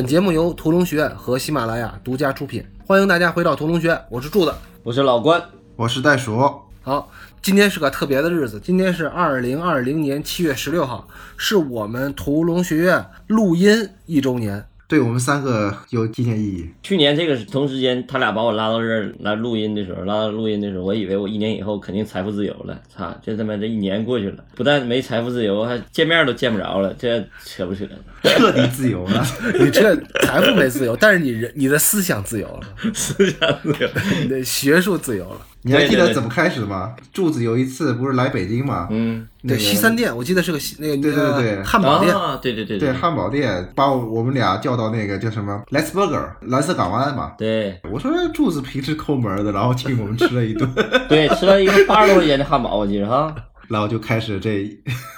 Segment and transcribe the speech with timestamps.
[0.00, 4.54] 本节目由屠龙学院和喜马拉雅独家出品，欢迎大家回到屠龙学院，我是柱子。
[4.82, 5.44] 我是老关，
[5.76, 6.38] 我是袋鼠，
[6.80, 7.10] 好，
[7.42, 11.06] 今天是个特别的日子，今天是二零二零年七月十六号，
[11.36, 14.66] 是我们屠龙学院录音一周年。
[14.90, 16.68] 对我们三个有纪念意义。
[16.82, 22.76] 去年这个同时间，他俩把我拉到这儿来录音的时候，拉到录音的时候，我以为我一年以后肯定财富自由了。
[22.92, 27.86] 操，这他妈这一年过去了，不但没财富自由，还见面都见不着了，这扯不扯？
[28.24, 29.24] 彻底自由了，
[29.60, 32.62] 你这财富没自由，但是你人你的思想自由了，
[32.92, 33.88] 思想自由。
[34.22, 35.40] 你的学术自由了。
[35.62, 36.94] 你还记得怎么开始的吗？
[37.12, 38.88] 柱子有一次不是来北京吗？
[38.90, 42.14] 嗯，对，西餐店，我记得是个西那个对对对呃汉堡店。
[42.16, 47.32] 啊，对对对对汉堡店，把我我们俩叫到那个叫什么 Let's Burger 蓝色港湾嘛。
[47.36, 50.66] 对我说柱子平时抠门的，然后请我们吃了一顿，
[51.08, 53.34] 对，吃了一个八十多块钱的汉堡，我记得哈。
[53.68, 54.68] 然后就开始这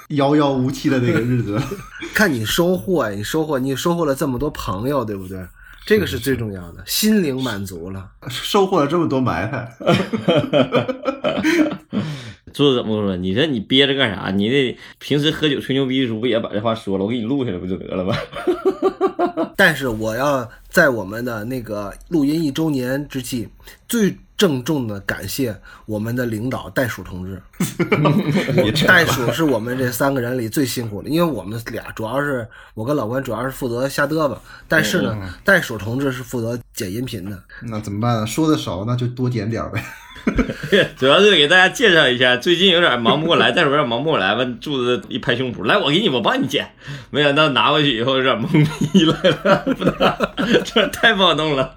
[0.09, 1.59] 遥遥无期的那个日子。
[2.13, 5.39] 看你收获，你收获，你收获了这么多朋友，对不对？
[5.85, 8.09] 这个是最重要的，心灵满足了。
[8.29, 9.69] 收获了这么多埋汰，
[12.53, 13.15] 柱子怎么说？
[13.17, 14.31] 你说你憋着干啥？
[14.31, 17.03] 你那平时喝酒吹牛逼的时候不也把这话说了？
[17.03, 18.15] 我给你录下来不就得了吗？
[19.57, 23.47] 但是我要在我们的那个录音一周年之际，
[23.87, 27.41] 最郑重的感谢我们的领导袋鼠同志。
[28.87, 37.41] 袋鼠是我们这三个人里最辛苦的，因为我们俩主要是我跟老关主要是负责瞎嘚吧，但是呢，袋鼠同志是负责剪音频的。
[37.61, 38.27] 那怎么办呢？
[38.27, 39.83] 说的少，那就多剪点呗。
[40.97, 44.45] 主要是给大家介绍一下，最近有点忙不过来，但是有点忙不过来吧。
[44.61, 46.67] 柱子一拍胸脯，来，我给你，我帮你剪。
[47.11, 48.47] 没想到拿回去以后有点懵
[48.91, 49.15] 逼了，
[50.63, 51.75] 这太不好弄了。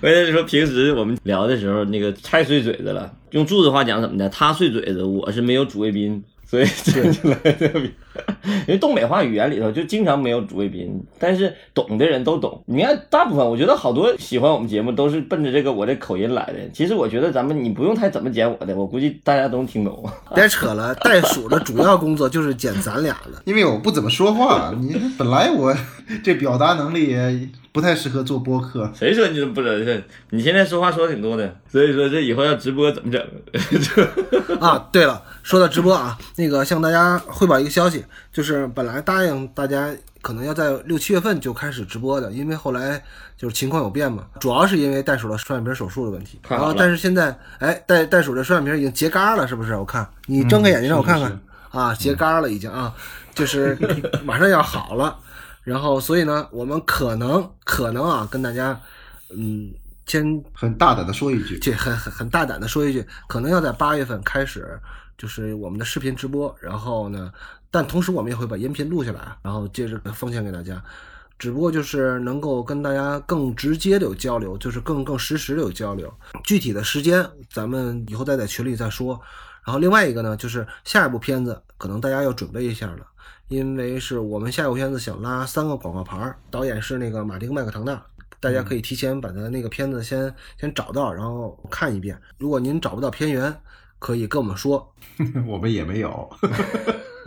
[0.00, 3.10] 关键是说平时我们聊的时候，那个太碎嘴子了。
[3.30, 4.28] 用柱子话讲怎么的？
[4.28, 7.90] 他碎嘴子，我是没有主谓宾，所以讲起来特别。
[8.66, 12.62] 因为东北话语言里头就经常没有主谓宾，但是懂的人都懂。
[12.66, 16.54] 你看，大部分我觉得好多喜欢我们节目都是奔着这个我这口音来的。
[16.72, 20.04] 其实我觉得咱们你不用太怎么剪我的，我估计大家都能听懂。
[20.34, 23.42] 别扯了，袋鼠的主要工作就是剪咱俩了。
[23.44, 25.74] 因为我不怎么说话，你本来我
[26.24, 28.90] 这表达能力也不太适合做播客。
[28.94, 30.02] 谁说你不整是？
[30.30, 33.22] 你现在说话说的挺多的，所以说这以后要直播怎么整？
[34.60, 37.99] 啊，对了，说到直播啊，那个向大家汇报一个消息，
[38.32, 43.02] 就是本来答应大家可能要在六七月份就开始直播的，因为后来
[43.36, 46.40] 就是情况有变嘛，主要是因为袋鼠的双眼皮手术的问题。
[46.48, 49.74] 然后但是现在，哎，袋袋鼠的双眼皮已经结痂了，是不是？
[49.76, 51.40] 我看你睁开眼睛让我看看、
[51.70, 52.94] 啊，结痂了已经啊，
[53.34, 53.76] 就是
[54.24, 55.18] 马上要好了。
[55.62, 58.78] 然后所以呢，我们可能可能啊，跟大家
[59.34, 59.70] 嗯
[60.06, 64.80] 先很大胆的说一句，这很很很大胆的说一句，可能要在八月份开始，
[65.16, 67.30] 就是我们的视频直播，然后呢，
[67.70, 70.82] 但同时我们也会把音频录下来，然后接着奉献给大家。
[71.38, 76.12] 只不过就是能够跟大家更直接的有交流，就是更更实时的有交流。
[76.44, 79.18] 具体的时间咱们以后再在群里再说。
[79.64, 83.06] 然后另外一个呢，就是下一部片子可能大家要准备一下了，
[83.48, 88.02] 因为是我们下一部片子想拉三个广告牌，导演是那个马丁麦克唐纳，
[88.38, 92.20] 大家可以提前把他那个片子先先找到，然后看一遍。
[92.36, 93.54] 如果您找不到片源，
[93.98, 94.92] 可以跟我们说。
[95.46, 96.28] 我们也没有。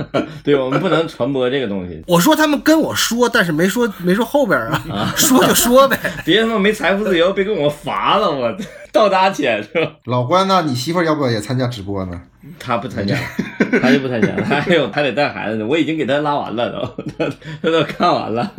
[0.44, 6.00] 对我们不能传播这个东西，我说他们跟我说，但是没说没说后边儿啊，说就说呗。
[6.26, 8.56] 别他妈没财富自由，别跟我罚了我，
[8.92, 9.94] 倒搭钱是吧？
[10.06, 10.64] 老关呢？
[10.68, 12.22] 你媳妇要不要也参加直播呢？
[12.60, 13.16] 他不参加，
[13.82, 15.66] 他就不参加， 他还有还得带孩子呢。
[15.66, 18.52] 我已经给他拉完了都，他 他都看完了，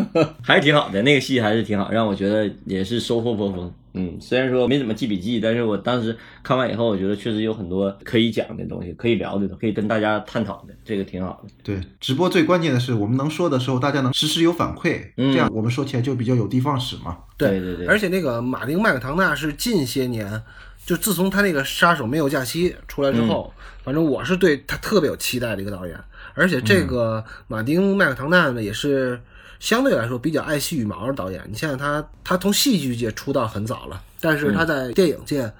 [0.42, 1.02] 还是挺好的。
[1.02, 3.72] 那个戏还是挺好，让我觉得也是收获颇丰。
[3.96, 11.50] 嗯，虽然说没怎么记笔记，但是我当时看完以后，我觉得确实有很多可以讲的东西，可以聊的，可以跟大家探讨的，这个挺好的。
[11.62, 17.18] 对，直播最关键的是我们能说的时候，大家能实时有反馈，嗯这样我们说起来就比较有的放矢嘛。
[17.38, 20.42] 对对对而且那个马丁麦克唐纳是近些年，
[20.84, 23.52] 就自从他那个《杀手没有假期》出来之后，
[23.84, 25.96] 反正我是对他特别有期待的一个导演。
[26.34, 29.20] 而且这个马丁麦克唐纳呢，也是
[29.60, 31.40] 相对来说比较爱惜羽毛的导演。
[31.48, 35.52] 你想想他，他从戏剧界出道很早了，但是他在电影界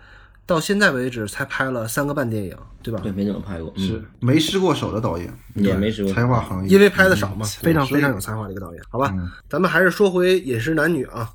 [0.46, 2.98] 到现在为止才拍了三个半电影，对吧？
[3.02, 9.12] 对，没怎么拍过，嗯是没失过手的导演，也没失过才华行业，因为拍的少嘛，嗯非常非常有才华的一个导演，好吧？
[9.14, 11.30] 嗯咱们还是说回饮食男女啊。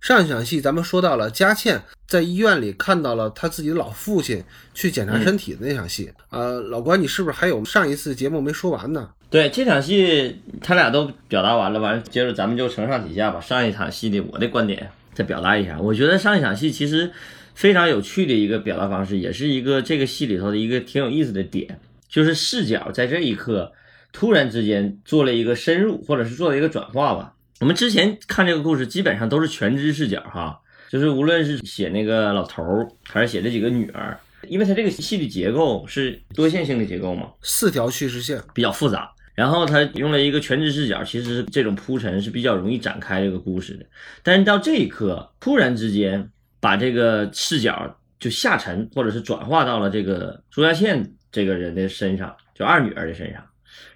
[0.00, 6.12] 上一场戏咱们说到了佳倩在医院里看到了她自己的老父亲去检查身体的那场戏。
[6.30, 9.10] 呃，老关，你是不是还有上一次节目没说完呢？
[9.28, 15.78] 对这场戏，他俩都表达完了，完了接着咱们就承上启下，吧上一场戏的我的观点再表达一下。
[15.80, 17.10] 我觉得上一场戏其实
[17.54, 23.72] 非常有趣的一个表达方式，也是一个这个戏里头的一个挺有意思的点，就是视角在这一刻
[24.12, 27.32] 突然之间做了一个深入，或者是做了一个转化吧。
[27.58, 30.60] 我们之前看这个故事，基本上都是全知视角哈，
[30.90, 39.10] 就是无论是写那个老头儿，还是写这几个女儿，因为它这个戏的结构是多线性的结构嘛，四条叙事线，比较复杂。
[39.34, 43.84] 然后他用了一个全知视角，其实这种铺陈是比较容易展开这个故事的。
[44.22, 53.42] 但是到这一刻，突然之间把这个视角就下沉，或者是转化到了这个朱家倩这个人的身上，就二女儿的身上，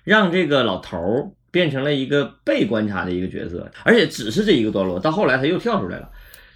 [0.04, 6.08] 让这个老头儿变成了一个被观察的一个角色，而且只是这一个段落，到后来他又跳出来了。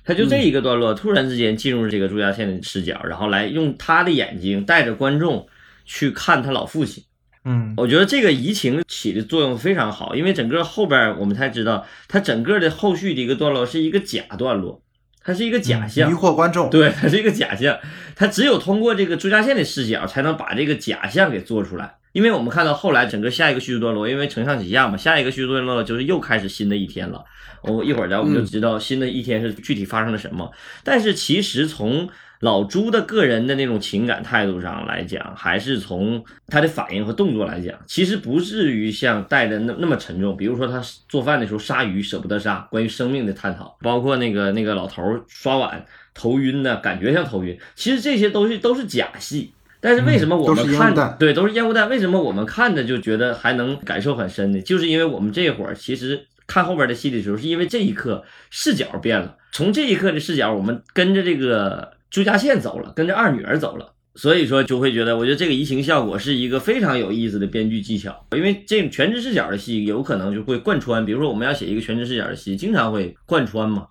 [0.07, 5.47] 他就这一个段落，突然之间进入这个朱家倩的视角，然后来用他的眼睛带着观众
[5.87, 7.03] 去看他老父亲。
[7.47, 14.83] 嗯我觉得这个移情起的作用非常好，因为整个后边我们才知道，它整个的后续的一个段落是一个假段落，
[15.23, 16.69] 它是一个假象，迷惑观众。
[16.69, 17.79] 对，它是一个假象，
[18.15, 21.95] 它只有通过这个朱家倩的视角，才能把这个假象给做出来。
[22.15, 27.25] 因为我们看到后来整个下一个叙述段落，因为承上启下嘛，下一个叙述段落就是又开始新的一天了。
[27.61, 30.49] 我一会儿咱我们就知道新的一天是具体发生了什么。
[30.85, 32.09] 但是其实从
[32.39, 40.37] 老朱的个人的那种情感态度上来讲，还是从他的反应和动作来讲，其实不至于像带的那那么沉重。
[40.37, 45.85] 比如说他做饭的时候杀鱼舍不得杀，关于生命的探讨，包括那个那个老头儿刷碗
[46.15, 49.53] 头晕呢，感觉像头晕，其实这些都是都是假戏。
[49.85, 51.91] 但是为什么我们看、是烟雾弹对都是烟雾弹？
[51.91, 54.59] 为什么我们看着就觉得还能感受很深呢？
[54.63, 63.93] 就是因为我们这会儿其实看后边的戏的时候，是因为这一刻视角变了，从这一刻的视角，我们跟着这个朱家倩走了，跟着二女儿走了。
[64.15, 73.87] 所以说就会觉得，我觉得这个移情效果是一个非常有意思的编剧技巧，因为这种全知视角的戏有可能就会贯穿，比如说我们要写一个全知视角的戏，经常会贯穿嘛，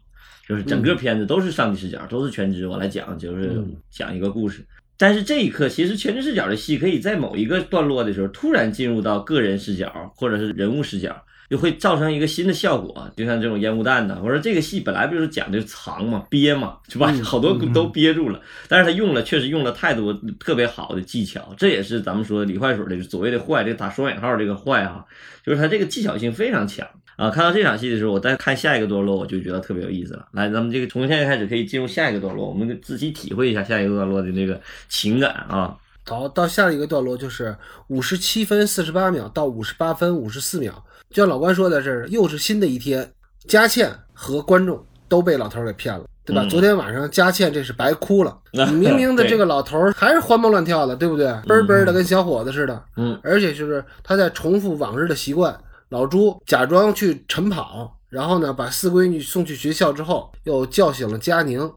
[0.48, 4.66] 就是整个片子都是上帝视角，都是全知，我来讲就是嗯讲一个故事。
[5.04, 11.14] 但是这一刻，其实全知视角的戏可以在某一个段落的时候突然进入到个人视角或者是人物视角，
[11.50, 13.12] 就会造成一个新的效果。
[13.18, 17.12] 就像这种烟雾弹呢，我说这个戏本来不就是讲的藏嘛、憋嘛，是吧？
[17.22, 18.40] 好多都憋住了，
[18.70, 21.54] 但是他用了，确实用了太多特别好的技巧。
[21.58, 25.04] 这也是咱们说李坏水的所谓的坏，这个打双引号这个坏啊，
[25.46, 26.88] 就是他这个技巧性非常强。
[27.15, 30.27] 啊，看到这场戏的时候，我再看下一个段落，我就觉得特别有意思了。
[30.31, 35.75] 来，咱们这个从现在开始可以进入下一个段落，我们自己体会一下下一个段落的这个情感啊。
[36.06, 37.56] 好，到下一个段落就是
[37.88, 43.12] 五十七分四十八秒到五十八分五十四秒，就像老关说的是，又是新的一天，
[43.48, 46.04] 佳倩和观众都被老头给骗了。
[46.25, 46.42] 对吧？
[46.44, 51.27] 嗯昨天晚上佳倩这是白哭了， 你明明的这个老头还是欢蹦乱跳的，对不对？
[51.27, 55.54] 嘣儿嘣的跟小伙子似的，嗯，而且就是他在重复往日的习惯。
[55.94, 61.72] 老朱假装去晨跑，然后呢把四闺女送去学校之后，又叫醒了佳宁。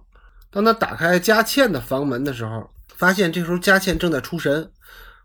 [0.51, 4.73] 当他打开佳倩的房门的时候，发现这时候佳倩正在出神，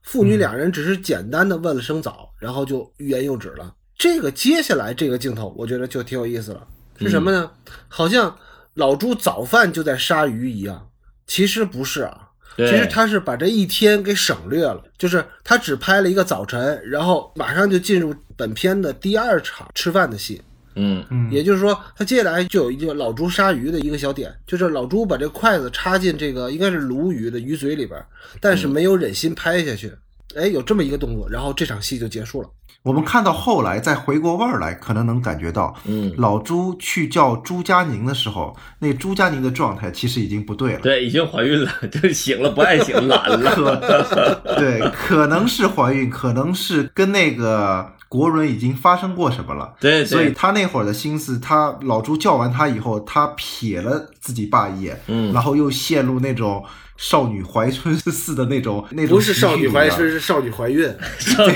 [0.04, 3.74] 父女两人只是简单的问了声早，然后就欲言又止了。
[3.98, 6.68] 这个接下来这个镜头，我觉得就挺有意思了，
[6.98, 7.50] 是什么呢？
[7.88, 8.38] 好像
[8.74, 10.90] 老朱早饭就在杀鱼一样，
[11.26, 12.31] 其实不是啊。
[12.56, 20.42] 对其实他是把这一天给省略了，就是他只拍了一个早晨，然后马上就进入本片的第二场吃饭的戏。
[20.76, 28.02] 嗯嗯，也就是说，他接下来就有一个老朱杀鱼的一个小点，就是老朱把这筷子插进这个应该是鲈鱼的鱼嘴里边，
[28.40, 29.92] 但是没有忍心拍下去。
[30.36, 32.50] 哎，有这么一个动作，然后这场戏就结束了。
[32.84, 40.80] 我们看到后来再回过味儿来，可能能感觉到，嗯，老朱去叫朱佳宁的时候，那朱佳宁的状态其实已经不对了。
[40.80, 43.52] 对，已经怀孕了，就是醒了不爱醒，懒了。
[43.52, 49.76] 可对，可能是怀孕，可能是跟那个国伦已经发生过什么了。
[49.80, 56.64] 对所以，他那会儿的心思，他老朱叫完他以后，他瞥了自己爸一眼，嗯然后又陷入那种
[57.02, 60.88] 少女怀春似的那种那种不是少女怀春，是少女怀孕，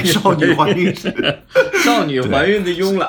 [0.03, 1.13] 少女怀孕是。
[1.85, 3.07] 少女怀孕的慵懒。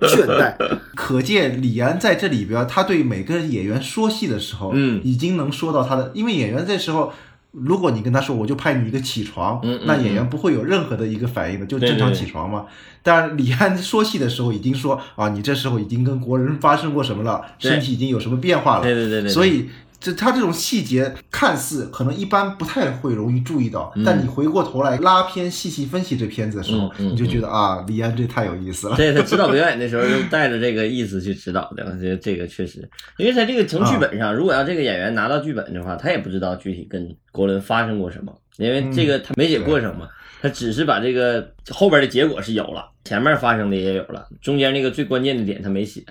[0.00, 0.56] 倦怠。
[0.96, 7.12] 可见李安在这里边，他对每个演员说戏的时候，嗯已经能说到他的，因为演员这时候。
[7.52, 12.66] 如果你跟他说，我就派你一个起床，嗯嗯那演员不会有任何的一个反应的，就正常起床嘛。
[13.02, 18.82] 但是李安说戏的时候已经说啊，你这时候已经跟国人发生过什么了，身体已经有什么变化了。
[18.82, 28.96] 对对对对对所以这他这种细节看似可能一般不太会容易注意到，但你回过头来拉片细细分析这片子的时候，嗯嗯你就觉得啊，李安这太有意思了。
[28.96, 40.08] 对他指导表演的时候，就带着这个意思去指导的，这这个确实，因为在这个从剧本上，如果要这个演员拿到剧本的话，他也不知道具体跟国伦发生过什么，因为这个他没写过程嘛，
[40.40, 46.04] 他只是把这个后边的结果是有了，前面发生的也有了，中间那个最关键的点他没写。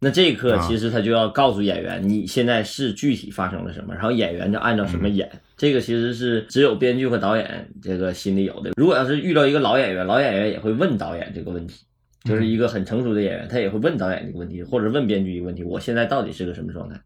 [0.00, 5.30] 那这一刻，啊其实他就要告诉演员，你现在是具体发生了什么，然后演员就按照什么演。
[5.56, 8.70] 这个其实是只有编剧和导演这个心里有的。
[8.76, 11.84] 如果要是遇到一个老演员，老演员也会问导演这个问题。
[12.22, 17.00] 就是一个很成熟的演员，他也会问导演这个问题，或者问编剧一个问题：我现在到底是个什么状态？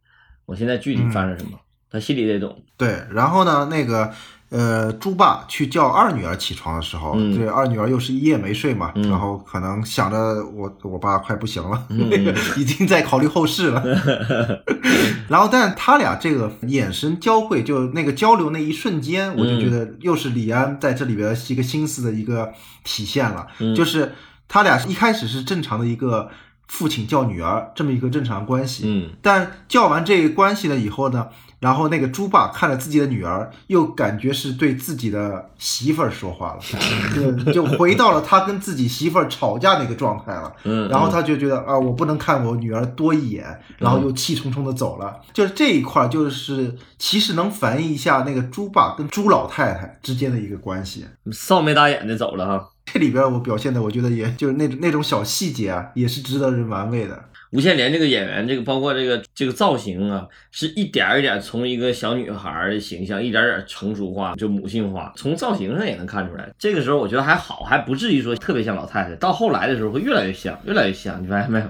[0.44, 1.56] 我现在具体发生什么？
[1.88, 2.64] 他心里得懂。
[2.76, 4.12] 对，然后呢，那个
[4.50, 7.36] 呃，猪爸去叫二女儿起床的时候，嗯。
[7.36, 9.10] 这二女儿又是一夜没睡嘛，嗯。
[9.10, 10.16] 然后可能想着
[10.54, 12.08] 我我爸快不行了，嗯。
[12.56, 13.82] 已经在考虑后事了。
[15.26, 22.52] 然后，但他俩这个眼神交汇，就那个交流那一瞬间，我就觉得又是李安在这里边一个心思的一个
[22.84, 23.74] 体现了，嗯。
[23.74, 24.12] 就是
[24.46, 26.28] 他俩一开始是正常的一个
[26.68, 29.10] 父亲叫女儿这么一个正常关系，嗯。
[29.22, 31.28] 但叫完这个关系了以后呢，
[31.60, 36.60] 然后那个猪爸看着自己的女儿，又感觉是对自己的媳妇儿说话了，
[37.14, 40.52] 就就回到了他跟自己媳妇儿吵架那个状态了。
[40.64, 43.44] 嗯，然后他就觉得啊，我不能看我女儿多一眼，
[43.78, 45.20] 然后又气冲冲的走了。
[45.32, 51.06] 就是这一块儿，就是其实能反映一下那个猪爸跟猪老太太之间的一个关系。
[51.26, 52.68] 臊眉打眼的走了哈。
[52.84, 57.24] 这里边我表现的，我觉得也就是那种那种小细节啊，也是值得人玩味的。
[57.54, 66.50] 吴倩莲这个演员，这个包括这个这个造型啊，是一点一点从一个小女孩的形象一点点成熟化，就母性化，从造型上也能看出来。
[66.58, 69.14] 这个时候我觉得还好，还不至于说特别像老太太。
[69.14, 71.66] 到后来的时候会越来越像，越来越像，你发现没有？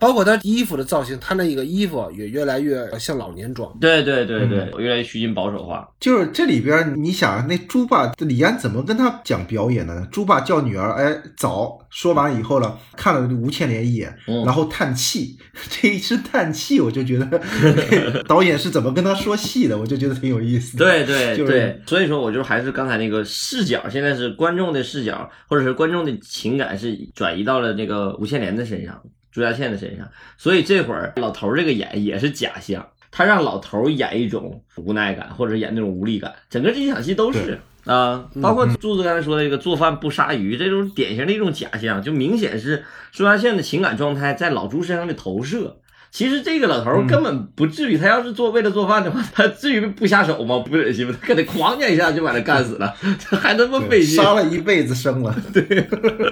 [0.00, 3.76] 包括他衣服的造型，他那个衣服也越来越像老年装。
[3.80, 5.88] 对对对对，越来越趋近保守化。
[6.00, 10.06] 就是这里边，你想那猪爸李安怎么跟他讲表演的呢？
[10.10, 15.36] 猪爸叫女儿，哎，早说完以后了，看了吴倩莲一眼，嗯然后叹气，
[15.68, 17.42] 这一声叹气，我就觉得
[18.28, 20.84] 导演是怎么跟他说戏的，我就觉得挺有意思的。
[20.84, 37.58] 对对就是对，所以说我就还是刚才那个视角，现在是观众的视角，或者是观众的情感是转移到了那个吴倩莲的身上，朱家倩的身上，所以这会儿老头儿这个演也是假象，他让老头儿演一种无奈感，或者演那种无力感，整个这一场戏都是。
[37.84, 45.78] 啊，包括柱子刚才说的这个做饭不杀鱼，这种典型的一种假象，就明显是朱家倩的情感状态在老朱身上的投射。
[46.10, 50.58] 其实这个老头儿根本不至于，他要是做为了做饭的话，他至于不下手吗？
[50.66, 51.14] 不忍心吗？
[51.20, 54.16] 他可得哐一下就把他干死了，这还那么费劲。
[54.16, 55.62] 杀了一辈子生了，对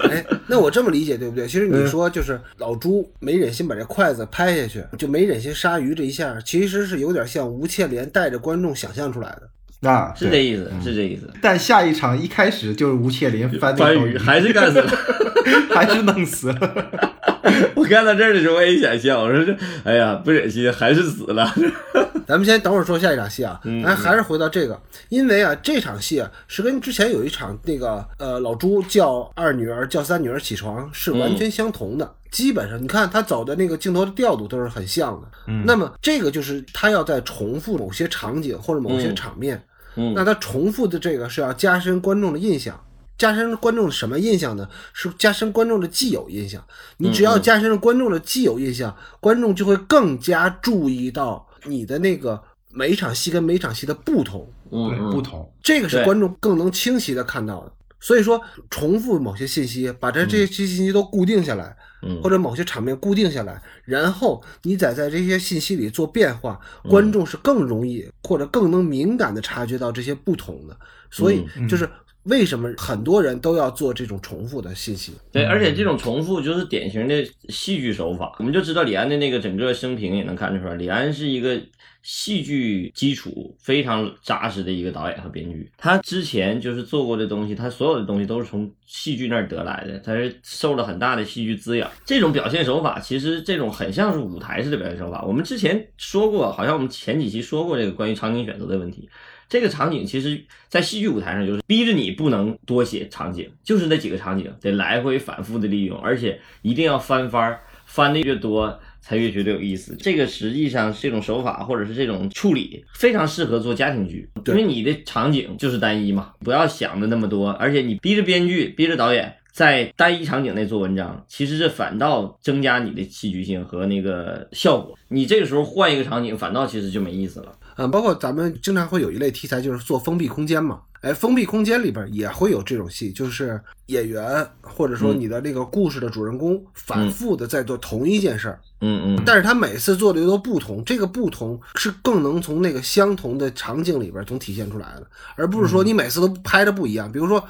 [0.09, 1.47] 哎，那我这么理解对不对？
[1.47, 9.89] 其实你说就是老朱没忍心把这筷子拍下去，就没忍心杀鱼这一下，其实是有点像吴倩莲带着观众想象出来的。
[9.89, 10.27] 啊，对。
[10.27, 11.31] 是这意思，是这意思。
[11.39, 14.91] 但下一场一开始就是吴倩莲翻那翻条鱼还是干死了。
[15.69, 17.13] 还是弄死了。
[17.75, 21.53] 我看到这儿的时候，我也想笑，我说这，哎呀，不忍心，还是死了。
[22.27, 24.79] 咱们先等会儿说下一场戏啊，嗯咱还是回到这个，
[25.09, 35.27] 因为啊这场戏啊是跟之前有一场那个呃老朱叫二女儿叫三女儿起床是完嗯全相同的，基本上你看他走的那个镜头的调度都是很像的。
[35.47, 39.63] 嗯，那么这个就是他要在重复某些场景或者某些嗯场面，
[39.95, 42.77] 嗯那他重复的这个是要加深观众的印象。
[43.17, 44.67] 加深观众的什么印象呢？
[44.93, 46.63] 是加深观众的既有印象。
[46.97, 55.51] 你只要加深了观众的既有印象，观众就会更加注意到你的那个每一场戏跟每一场戏的不同，嗯对，不同。
[55.63, 57.71] 这个是观众更能清晰的看到的。
[57.99, 70.77] 所以说，重复某些信息，把这这些信息都固定下来，嗯或者某些场面固定下来，然后你再在这些信息里做变化，观众是更容易或者更能敏感的察觉到这些不同的。
[71.09, 71.89] 所以就是
[72.27, 75.13] 为什么很多人都要做这种重复的信息。
[75.31, 78.35] 对，而且这种重复就是典型的戏剧手法。
[78.39, 81.59] 我们就知道李安的那个整个生平也能看出来，李安是一个
[82.03, 85.69] 戏剧基础非常扎实的一个导演和编剧。
[85.77, 91.89] 他之前就是做过的东西，他所有的东西都是从戏剧那儿得来的，他是受了很大的戏剧滋养。
[92.05, 95.23] 这种表现手法，其实这种很像是舞台式的表现手法。
[95.25, 99.09] 我们之前说过，好像我们前几期说过这个关于场景选择的问题。
[99.49, 109.95] 这个场景其实，在戏剧舞台上就是逼着你不能多写场景，就是那几个场景得来回反复的利用，而且一定要翻番儿，翻的越多才越觉得有意思。
[109.99, 119.33] 这个实际上这种手法或者是这种处理非常适合做家庭剧，因为你的场景就是单一嘛，不要想的那么多，而且你逼着编剧、逼着导演。
[119.53, 124.95] 在单一场景内做文章，其实这反倒增加你的戏剧性和那个效果。
[125.07, 127.51] 你这个时候换一个场景，反倒其实就没意思了。
[127.77, 130.81] 嗯，包括咱们经常会有一类题材，就是做封闭空间嘛。
[131.01, 145.05] 哎，封闭空间里边也会有这种戏，就是演员或者说你的那个故事的主人公反复的在做同一件事儿，嗯嗯，但是他每次做的又都不同，这个不同是更能从那个相同的场景里边从体现出来的，
[145.35, 147.11] 而不是说你每次都拍的不一样。
[147.11, 147.41] 比如说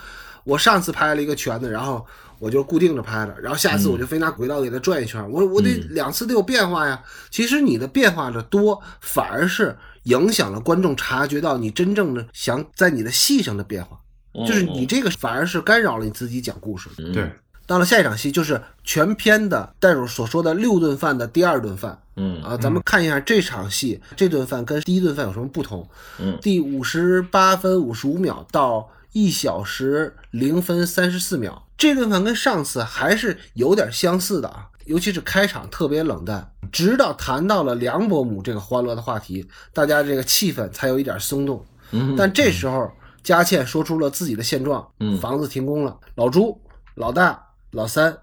[0.43, 2.05] 我上次拍了一个圈子，然后
[2.39, 7.01] 我就固定着拍了，然后下次我就非拿轨道给它转一圈，我我得两次都有变化呀。
[7.31, 9.73] 其实你的变化的多，反而是
[10.07, 13.99] 影响了观众察觉到你真正的想在你的戏上的变化，
[14.45, 16.89] 就是你这个反而是干扰了你自己讲故事。
[16.97, 17.31] 嗯对，
[17.65, 22.55] 到了下一场戏，就是全片的袋鼠所说的六顿饭的第二顿饭嗯啊。
[22.55, 25.87] 咱们看一下这场戏，这顿饭跟第一顿饭有什么不同？
[26.19, 34.67] 嗯，第五十八分五十五秒到一小时零分三十四秒，这顿饭跟上次还是有点相似的啊。
[34.87, 41.63] 尤其是开场特别冷淡，直到谈到了梁伯母这个欢乐的话题，大家这个气氛才有一点松动。
[41.91, 42.91] 嗯但这时候，
[43.21, 46.59] 佳倩说出了自己的现状，嗯房子停工了，老朱、
[46.95, 47.41] 老大、
[47.71, 48.17] 老三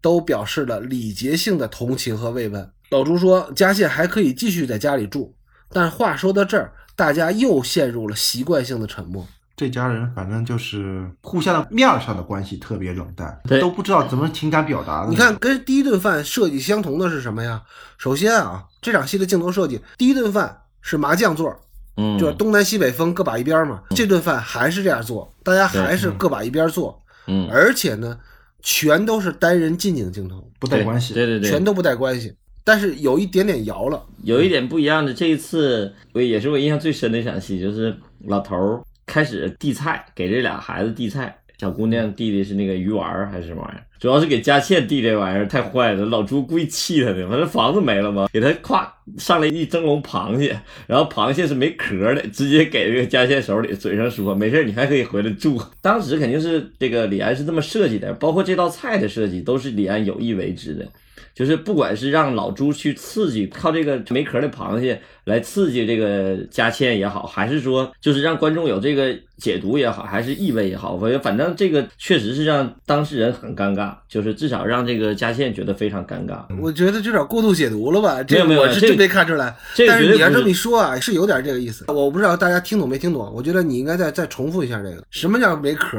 [0.00, 2.70] 都表示了礼节性的同情和慰问。
[2.90, 5.34] 老朱说，佳倩还可以继续在家里住，
[5.70, 9.26] 但话说到这儿，大家又陷入了习惯性的沉默。
[9.60, 15.10] 这家人反正就是互相的面儿上的关系特别冷淡，都不知道怎么情感表达的。
[15.10, 17.60] 你看，跟第一顿饭设计相同的是什么呀？
[17.98, 21.54] 首先啊，这场戏的镜头设计，第一顿饭是麻将座，
[21.98, 23.82] 嗯，就是东南西北风各把一边嘛。
[23.90, 28.18] 这顿饭还是这样做，大家还是各把一边坐，嗯，而且呢，
[28.62, 31.12] 全都是单人近景镜头，不带关系。
[31.12, 32.34] 对对对，全都不带关系。
[32.64, 41.36] 但是有一点点摇了，有一点不一样的，这一次我也是我印象最深的一场戏，就是老头儿开始递菜，给这俩孩子递菜。
[41.58, 43.84] 小姑娘递的是那个鱼丸儿还是什么玩意儿？
[43.98, 48.88] 主要是给佳倩递这玩意儿太坏了，老朱故意气他的，反正房子没了嘛，给他咵
[49.18, 55.60] 上来一蒸笼螃蟹，然后螃蟹是没壳的，直接给这个佳倩手里，嘴上说没事，你还可以回来住。
[55.82, 60.88] 当时肯定是这个李安是这么设计的，包括这道菜的设计都是李安有意为之的。
[61.34, 76.44] 就是不管是让老朱去刺激，靠这个没壳的螃蟹来刺激这个佳倩也好，还是说就是让观众有这个解读也好，还是意味也好，我反正这个确实是让当事人很尴尬，就是至少让这个佳倩觉得非常尴尬。
[76.60, 78.18] 我觉得这有点过度解读了吧？
[78.18, 79.54] 没这有没有这我是真没看出来。
[79.74, 81.84] 这个但是你要这么一说啊，是有点这个意思。
[81.88, 85.96] 我不知道大家听懂没听懂，我觉得你应该再再重复一下这个，什么叫没壳？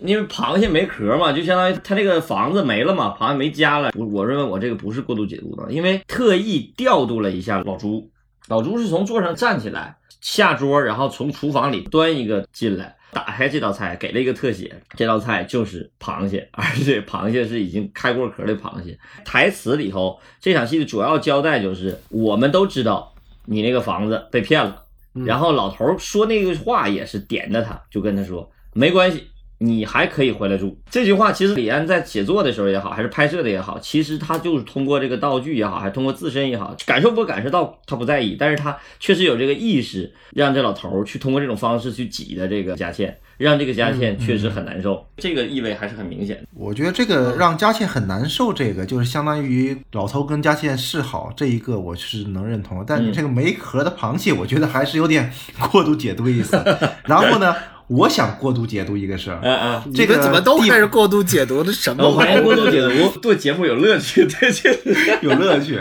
[0.00, 3.92] 因为螃蟹没壳嘛，就相当于他这个房子没了嘛，螃蟹没家了。
[3.94, 8.10] 我我认为我这个不是过度解读的，因为特意调度了一下老朱。
[8.48, 14.74] 老朱是从座上站起来下桌，然后从厨房里端一个进来，打开这道菜，给了一个特写。
[14.96, 18.98] 这道菜就是螃蟹，而且螃蟹是已经开过壳的螃蟹。
[19.24, 23.12] 台词里头，这场戏的主要交代就是，我们都知道
[23.44, 24.84] 你那个房子被骗了。
[25.26, 29.26] 然后老头说那个话也是点的他，就跟他说没关系，
[29.58, 30.78] 你还可以回来住。
[30.90, 46.42] 这句话其实李安在写作的时候也好，还是拍摄的也好，其实他就是通过这个道具也好，还是通过自身也好，感受不感受到他不在意，但是他确实有这个意识，让这老头儿去通过这种方式去挤的这个佳倩，让这个佳倩确实很难受，这个意味还是很明显的。
[46.54, 52.84] 我觉得这个让佳倩很难受，这个就是相当于老头跟佳倩示好，这一个我是能认同。
[52.86, 55.32] 但你这个没壳的螃蟹，我觉得还是有点
[55.70, 56.56] 过度解读的意思。
[57.04, 57.54] 然后呢，
[57.88, 59.92] 我想过度解读一个事儿，嗯嗯。
[59.94, 62.42] 这个怎么都开始过度解读这什么我发玩意儿？
[62.42, 64.48] 过度解读做节目有乐趣， 对。
[65.22, 65.80] 有乐趣。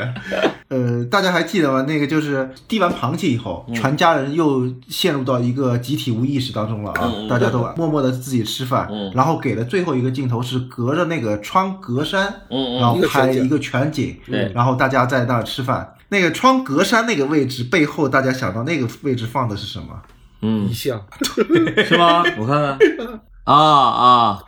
[0.69, 1.83] 呃，大家还记得吗？
[1.87, 7.11] 那个就是递完螃蟹以后，全家人又陷入到一个集体无意识当中了啊！
[7.29, 15.93] 大家都默默的自己吃饭，嗯然后给的最后一个镜头是隔着那个窗格栅，嗯嗯然后拍一个全景，对然后大家在那儿吃饭。
[16.09, 19.87] 那个窗格栅那个位置背后，大家想到那个位置放的是什么？
[20.41, 21.03] 嗯遗，像，
[21.85, 22.23] 是吗？
[22.37, 23.21] 我看看。
[23.47, 24.43] 啊啊！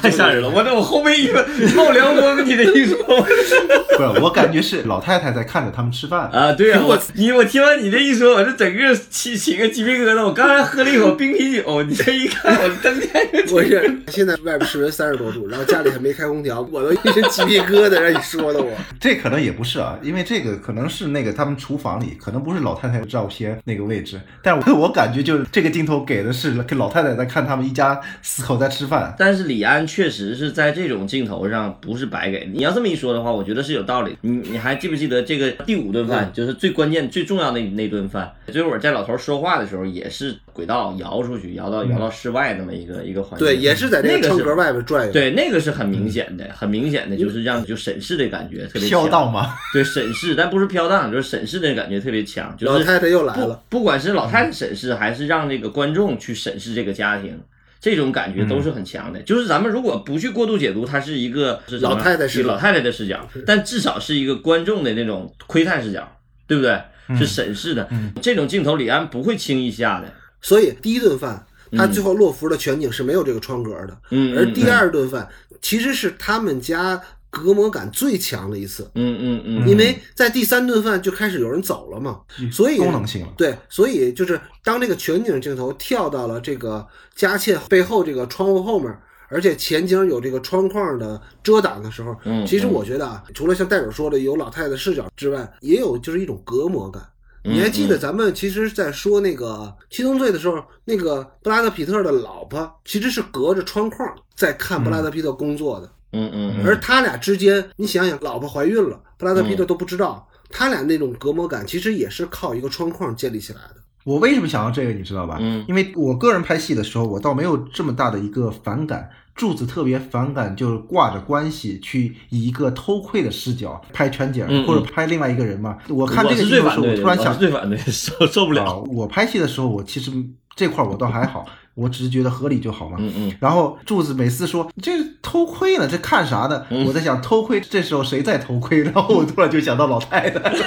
[0.00, 0.48] 太吓人了！
[0.48, 6.30] 我这我后背一个冒凉风，你这一说不是，我感觉是老太太在看着他们吃饭。
[6.30, 10.24] 啊，对啊、我你我听完你这一说，我这整个起起个鸡皮疙瘩。
[10.24, 18.70] 我刚才喝了一口冰啤酒，你这一看，我当天就我是现在外边室温三十多度，然后家里还没开空调，我都一身鸡皮疙瘩，让你说的我。
[19.00, 28.00] 这可能也不是啊，因为这个可能是那个他们厨房里，可能不是老太太的照片那个位置，但我 我感觉就是这个镜头给的是跟老太太在看他们一家
[28.36, 29.14] 四口在吃饭。
[29.18, 32.46] 但是李安确实是在这种镜头上不是白给。
[32.52, 34.14] 你要这么一说的话，我觉得是有道理。
[34.20, 38.30] 你你还记不记得这个第五顿饭，就是最关键、最重要的那那顿饭？
[38.52, 43.46] 最后在老头说话的时候，也是轨道摇出去，摇到摇到室外那么一个一个环境。
[43.46, 45.12] 对，也是在那个是个窗格外边转悠。
[45.14, 49.54] 对，那个是很明显的，很明显的，就是让就审视的感觉特别强飘荡吗？
[49.72, 52.54] 对，审视，但不是飘荡，就是审视的感觉特别强。
[52.58, 57.40] 就是老太太又来了，不管是老太太审视，还是让这个观众去审视这个家庭，
[57.86, 59.22] 这种感觉都是很强的。
[59.22, 62.48] 就是咱们如果不去过度解读，它是一个是老太太视角。
[62.48, 66.18] 老太太的视角，但至少是一个观众的那种窥探视角，
[66.48, 66.72] 对不对？
[67.08, 67.16] 嗯。
[67.16, 67.88] 是审视的，
[68.20, 70.12] 这种镜头李安不会轻易下的。
[70.40, 71.46] 所以第一顿饭，
[71.76, 75.28] 他最后落伏的全景是没有这个窗格的，嗯，而第二顿饭
[75.62, 77.00] 其实是他们家
[77.36, 78.90] 隔膜感最强的一次。
[78.94, 82.20] 嗯嗯嗯，因为在第三顿饭就开始有人走了嘛，
[82.50, 83.32] 所以功能性了。
[83.36, 88.96] 对，所以就是当这个全景镜头跳到了这个佳倩背后这个窗户后面，
[89.28, 97.02] 而且前景有这个窗框的遮挡的时候，嗯其实嗯我觉得啊，除了像戴尔说的有老太太视角之外，也有就是一种隔膜感。
[97.48, 113.76] 你还记得咱们其实，在说那个《七宗罪》的时候，那个布拉德皮特的老婆其实是隔着窗框在看布拉德皮特工作的，嗯嗯嗯，而他俩之间，你想想，老婆怀孕了，布拉德皮特都不知道，他俩那种隔膜感其实也是靠一个窗框建立起来的。
[114.04, 115.38] 我为什么想要这个，你知道吧？
[115.40, 119.10] 嗯因为我个人拍戏的时候，我倒没有这么大的一个反感。
[119.34, 125.76] 柱子特别反感，就是挂着关系去以一个偷窥的视角拍全景，嗯嗯或者拍另外一个人嘛。
[125.90, 130.10] 我看这个最反对的，我突然想我，最反对的，受受不啊了。，我拍戏的时候，我其实
[130.56, 132.96] 这块儿我倒还好，我只是觉得合理就好嘛。
[132.98, 136.64] 嗯嗯，然后柱子每次说这偷窥呢，这看啥呢？
[136.70, 138.82] 嗯我在想偷窥，这时候谁在偷窥？
[138.82, 140.52] 然后我突然就想到老太太。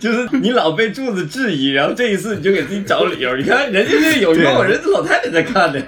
[0.00, 3.36] 就是你老被柱子质疑，然后这一次你就给自己找理由。
[3.36, 5.80] 你看人家这有用，人家老太太在看呢，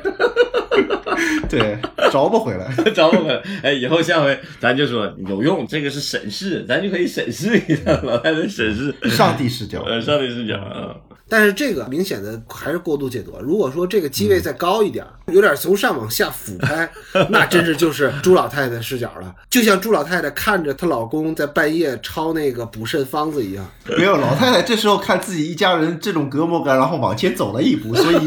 [1.49, 1.79] 对，
[2.13, 2.73] 找不回来。
[2.95, 3.41] 找我们。
[3.63, 10.95] 哎，以后下回咱就说有用，这个是审视，咱就可以审视一下老太太审视，上帝视角，呃，上帝视角啊。
[11.33, 13.33] 但是这个明显的还是过度解读。
[13.41, 16.91] 如果说这个机位再高一点，有点从上往下俯拍，
[17.31, 23.65] 那真是就是朱老太太视角了，就像朱老太太看着她老公在半夜抄那个补肾方子一样。
[23.97, 28.27] 没有老太太这时候看自己一家人这种隔膜感，然后往前走了一步，所以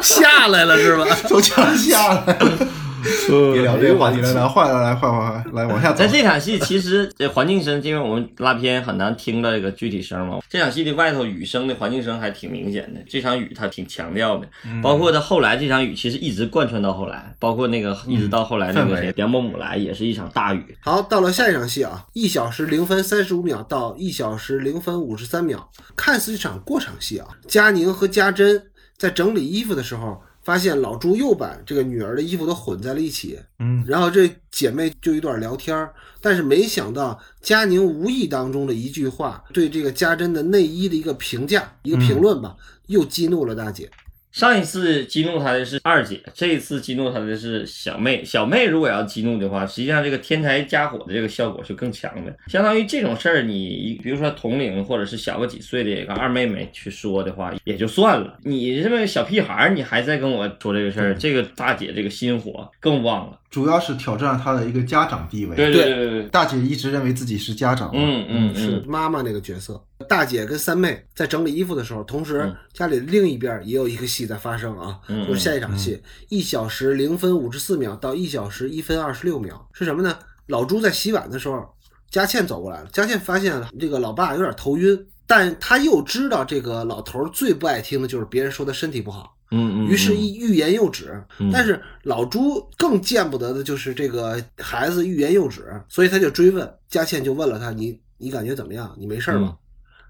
[0.00, 1.04] 下来了是吧？
[1.26, 2.68] 从墙下来了。
[3.52, 6.08] 别聊这个话题了，来换来换换换，来往下走在。
[6.08, 10.38] 这场戏，其实这环境声，因为我们拉片很难听到这个具体声嘛。
[10.48, 14.48] 这场戏的外头雨声的环境声还挺明显的，这场雨它挺强调的，
[14.82, 20.74] 包括它后来这场雨其实一直贯穿到后来，包括那个一直到后来那个谁梁伯母来也是一场大雨。
[20.80, 27.26] 好，到了下一场戏啊，一小时零分三十五秒到一小时零分五十三秒，看似一场过场戏啊。
[27.46, 28.62] 佳宁和家珍
[28.96, 42.54] 在整理衣服的时候，发现老朱又把这个女儿的衣服都混在了一起，嗯，然后这姐妹就一段聊天儿，但是没想到佳宁无意当中的一句话，对这个家珍的内衣的一个评价、一个评论吧，
[42.86, 43.90] 又激怒了大姐。
[44.34, 48.24] 上一次激怒他的是二姐，这一次激怒他的是小妹。
[48.24, 52.36] 小妹如果要激怒的话，实际上这个天才加火的这个效果是更强的。
[52.48, 58.36] 相当于这种事儿，你比如说同龄或者是小个几岁的一个二妹妹去说的话，也就算了。
[58.42, 63.38] 你这么小屁孩儿，你还在跟我说这个事儿，这个大姐这个心火更旺了。
[63.50, 65.54] 主要是挑战她的一个家长地位。
[65.54, 69.80] 对对对对对，大姐一直认为自己是家长嘛，嗯嗯是嗯，妈妈那个角色。
[70.08, 80.18] 大姐跟三妹在整理衣服的时候，同时嗯家里另一边也有一个戏在发生啊，嗯就是下一场戏，一小时零分五十四秒到一小时一分二十六秒，是什么呢？
[80.48, 81.64] 老朱在洗碗的时候，
[82.10, 91.18] 佳倩走过来了，佳倩发现这个老爸有点头晕，但他又知道这个老头儿最不爱听的就是别人说他身体不好，嗯嗯，于是一欲言又止。
[91.38, 98.94] 嗯但是老朱更见不得的就是这个孩子欲言又止，所以他就追问，佳倩就问了他：“你你感觉怎么样？
[98.98, 99.58] 你没事儿吗？”嗯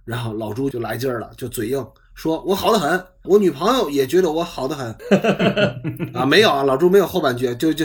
[0.05, 4.95] 然后老朱就来劲儿了，就嘴硬说：“我好得很，我女朋友也觉得我好得很。
[6.14, 7.85] ”啊，没有啊，老朱没有后半句，就就，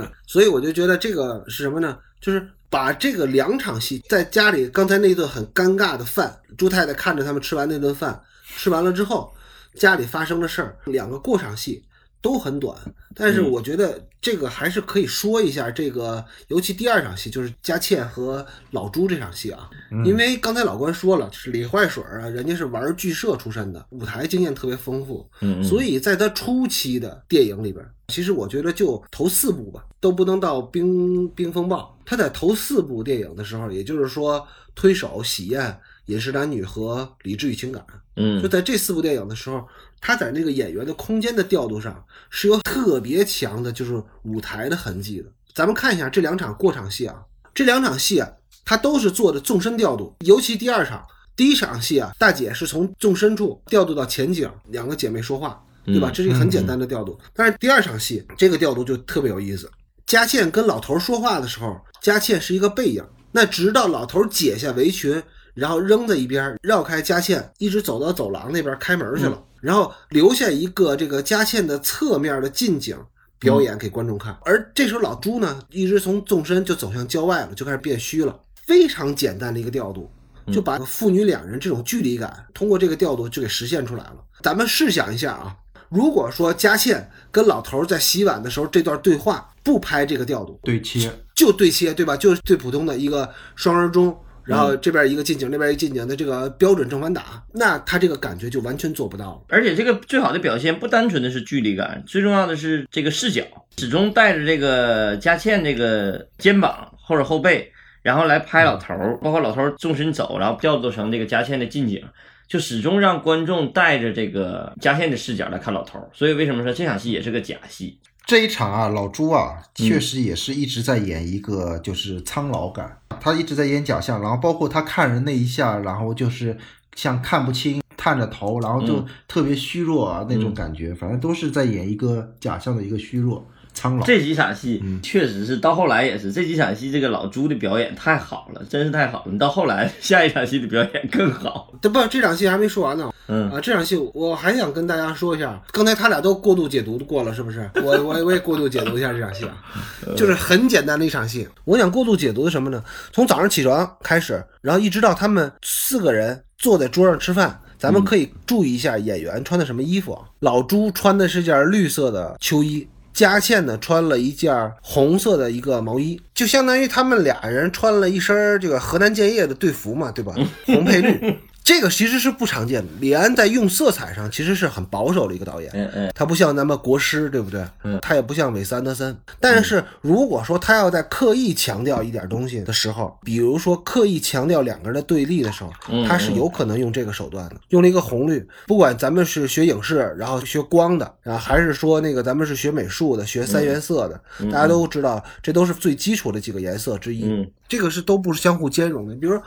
[0.00, 1.96] 啊所以我就觉得这个是什么呢？
[2.20, 8.20] 就是把这个两场戏在家里，刚才那顿很尴尬的饭，朱太太看着他们吃完那顿饭，
[8.56, 9.32] 吃完了之后，
[9.74, 11.84] 家里发生的事儿，两个过场戏
[12.20, 12.76] 都很短，
[13.14, 13.50] 但是嗯。
[13.50, 19.70] 我觉得这个还是可以说一下这个，尤其第二场戏就是佳倩和老朱这场戏啊，
[20.04, 25.64] 因为刚才老关说了，是李坏水啊，人家是玩剧社出身的，舞台经验特别丰富，嗯嗯。
[25.64, 31.96] 所以在他初期的电影里边，其实我觉得就头四部吧，都不能到冰冰风暴。
[32.04, 37.84] 他在头四部电影的时候，也就是说推手、喜宴、饮食男女和理智与情感，
[38.16, 38.42] 嗯。
[38.42, 39.66] 就在这四部电影的时候，
[40.06, 45.28] 他在那个演员的空间的调度上是有特别强的，就是舞台的痕迹的。
[45.52, 47.20] 咱们看一下这两场过场戏啊，
[47.52, 48.30] 这两场戏啊，
[48.64, 51.04] 他都是做的纵深调度，尤其第二场。
[51.34, 56.08] 第一场戏啊，大姐是从纵深处调度到前景，两个姐妹说话，对吧？
[56.08, 57.18] 嗯这是一个很简单的调度。
[57.34, 59.68] 但是第二场戏这个调度就特别有意思。
[60.06, 65.20] 佳倩跟老头说话的时候，佳倩是一个背影，那直到老头解下围裙，
[65.52, 72.96] 然后扔在一边，绕开佳倩，一直走到走廊那边开门去了，然后留下一个这个佳倩的侧面的近景。
[73.38, 78.34] 表演给观众看，而这时候老朱呢，一直从纵深就走向郊外了，就开始变虚了。
[78.64, 80.10] 非常简单的一个调度，
[80.50, 84.16] 就把父女两人这种距离感，通过这个调度就给实现出来了。
[84.40, 85.54] 咱们试想一下啊，
[85.90, 92.16] 如果说佳倩跟老头在洗碗的时候这段对话不拍这个调度，对切，就对切，对吧？
[92.16, 99.40] 就是最普通的一个双人中，然后这边一个近景，那边一个近景的这个标准正反打，那他这个感觉就完全做不到了。
[99.48, 103.42] 而且这个最好的表现不单纯的是距离感，最重要的是这个视角，
[103.76, 107.70] 始终带着这个佳倩这个肩膀或者后背，
[108.02, 112.04] 然后来拍老头儿，包括老头儿纵身走，然后调度成这个佳倩的近景，
[112.46, 116.08] 就始终让观众带着这个佳倩的视角来看老头儿。
[116.12, 117.98] 所以为什么说这场戏也是个假戏？
[118.26, 126.58] 这一场啊，老朱啊，确实也是一直在演一个就是苍老感，他一直在演假象，然后包括他看人那一下，然后就是
[126.96, 134.04] 像看不清，探着头，然后就特别虚弱啊、那种感觉，反正都是在演一个假象的一个虚弱苍老。
[134.04, 139.30] 这几场戏确实是到后来也是这几场戏，这个老朱的表演太好了，真是太好了。
[139.30, 141.72] 你到后来 下一场戏的表演更好。
[141.80, 143.12] 这不，这场戏还没说完呢。
[143.28, 147.68] 嗯啊，这场戏我还想跟大家说一下，刚才他俩都过度解读过了，是不是？
[147.82, 149.62] 我我我也过度解读一下这场戏啊，
[150.16, 151.48] 就是很简单的一场戏。
[151.64, 152.82] 我想过度解读的什么呢？
[153.12, 160.22] 从早上起床开始，然后一直到他们四个人坐在桌上吃饭，咱们可以注意一下演员穿的什么衣服啊。
[160.40, 162.86] 老朱穿的是件绿色的秋衣。
[163.12, 170.34] 佳倩呢穿了一件红色的一个毛衣，就相当于他们俩人穿了一身这个河南建业的队服嘛，对吧？
[170.66, 171.34] 红配绿。
[171.66, 172.88] 这个其实是不常见的。
[173.00, 177.66] 李安在用色彩上其实是很保守的一个导演，嗯嗯，他不像咱们国师，对不对？
[177.82, 179.18] 嗯，他也不像韦斯安德森。
[179.40, 185.72] 但是如果说他要在刻意强调一点东西的时候，比如说刻意强调两个人的对立的时候，
[186.06, 188.46] 他是有可能用这个手段的，用了一个红绿。
[188.68, 194.20] 不管咱们是学影视，然后学光的，然后还是说那个咱们是学美术的，学三原色的，
[194.52, 197.24] 大家都知道，这都是最基础的几个颜色之一。
[197.24, 199.16] 嗯，这个是都不是相互兼容的。
[199.16, 199.42] 比如说。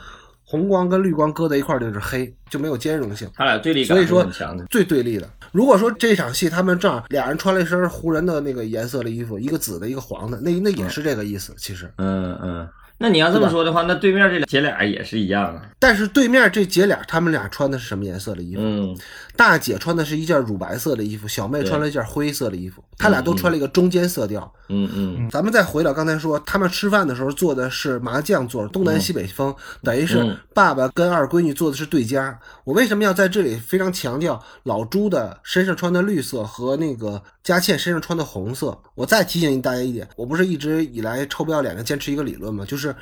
[0.50, 3.30] 红光跟绿光搁在一块儿就是黑，就没有兼容性。
[3.36, 4.64] 他俩对立感所以说很强的。
[4.64, 5.30] 最对立的。
[5.52, 11.54] 如果说这场戏他们正好俩人穿了一身湖人的那个颜色的衣服，一个紫的，一个黄的，那那也是这个意思。
[11.56, 15.62] 其实，嗯嗯，那你要这么说的话，那对面这俩姐俩也是一样啊。
[15.78, 18.60] 但是对面这姐俩，他们俩穿的是什么颜色的衣服？
[18.60, 18.96] 嗯
[19.40, 24.52] 大姐穿的是一件乳白色的衣服，小妹穿了一件灰色的衣服，她俩都穿了一个中间色调。
[24.68, 32.38] 嗯嗯咱们再回到刚才说，他们吃饭的时候坐的是麻将座，东南西北风，等于是嗯爸爸跟二闺女坐的是对家。
[32.64, 38.78] 我为什么要在这里非常强调老朱的身上穿的绿色和那个佳倩身上穿的红色？
[38.94, 42.66] 我再提醒大家一点，我不是一直以来臭不要脸的坚持一个理论吗？
[42.66, 42.94] 就是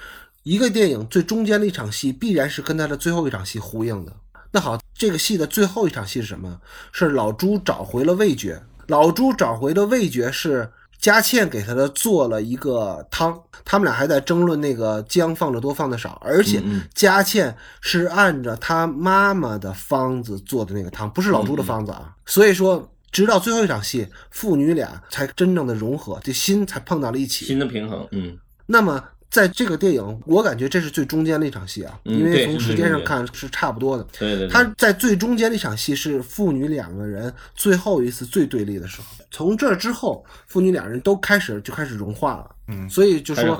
[0.44, 4.12] 一个电影最中间的一场戏，必然是跟它的最后一场戏呼应的。
[4.50, 6.61] 那好，这个戏的最后一场戏是什么？
[6.92, 8.62] 是老朱找回了味觉。
[8.87, 16.62] 老朱找回的味觉是佳倩给他的做了一个汤，他们俩还在争论那个姜放的多放的少，而且
[16.94, 22.14] 佳倩是按照他妈妈的方子做的那个汤，不是老朱的方子啊。
[22.24, 27.44] 所以说，直到最后一场戏，父女俩才真正的融合，这心才碰到了一起。
[27.44, 28.08] 心的平衡。
[28.12, 28.38] 嗯
[28.70, 34.07] 那么在这个电影，我感觉这是最中间的一场戏啊，嗯因为从时间上看是差不多的。
[34.19, 34.49] 对对对。
[34.49, 42.51] 他在最中间的一场戏是父女两个人最后一次最对立的时候，从这之后，父女两人都开始就开始融化了。
[42.69, 43.59] 嗯，所以就说。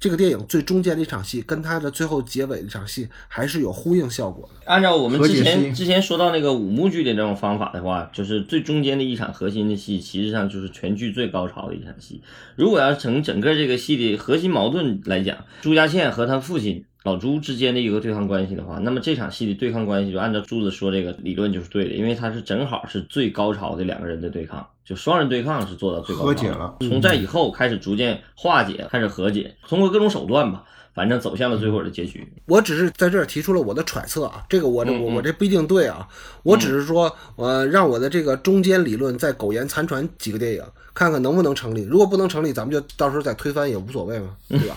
[0.00, 4.60] 这个电影最中间的一场戏跟它的最后结尾的一场戏还是有呼应效果的。
[4.66, 12.22] 按照我们之前之前说到那个五幕剧的那种方法的话，就是最中间的一场核心的戏，其实上就是全剧最高潮的一场戏。
[12.54, 32.26] 如果要从整个这个戏的核心矛盾来讲，朱家倩和她父亲老朱之间的一个对抗关系的话，那么这场戏的对抗关系就按照柱子说这个理论就是对的，因为它是正好是最高潮的两个人的对抗，就双人对抗是做到最高和解了从在以后开始逐渐化解，开始和解，通过各种手段吧，反正走向了最后的结局。
[32.46, 36.08] 我只是在这儿提出了我的揣测啊，这个我这我这不一定对啊，
[36.42, 41.82] 我只是说，呃，让我的这个中间理论再苟延残喘几个电影，看看能不能成立。
[41.82, 44.76] 如果不能成立，咱们就到时候再推翻也无所谓嘛，对吧？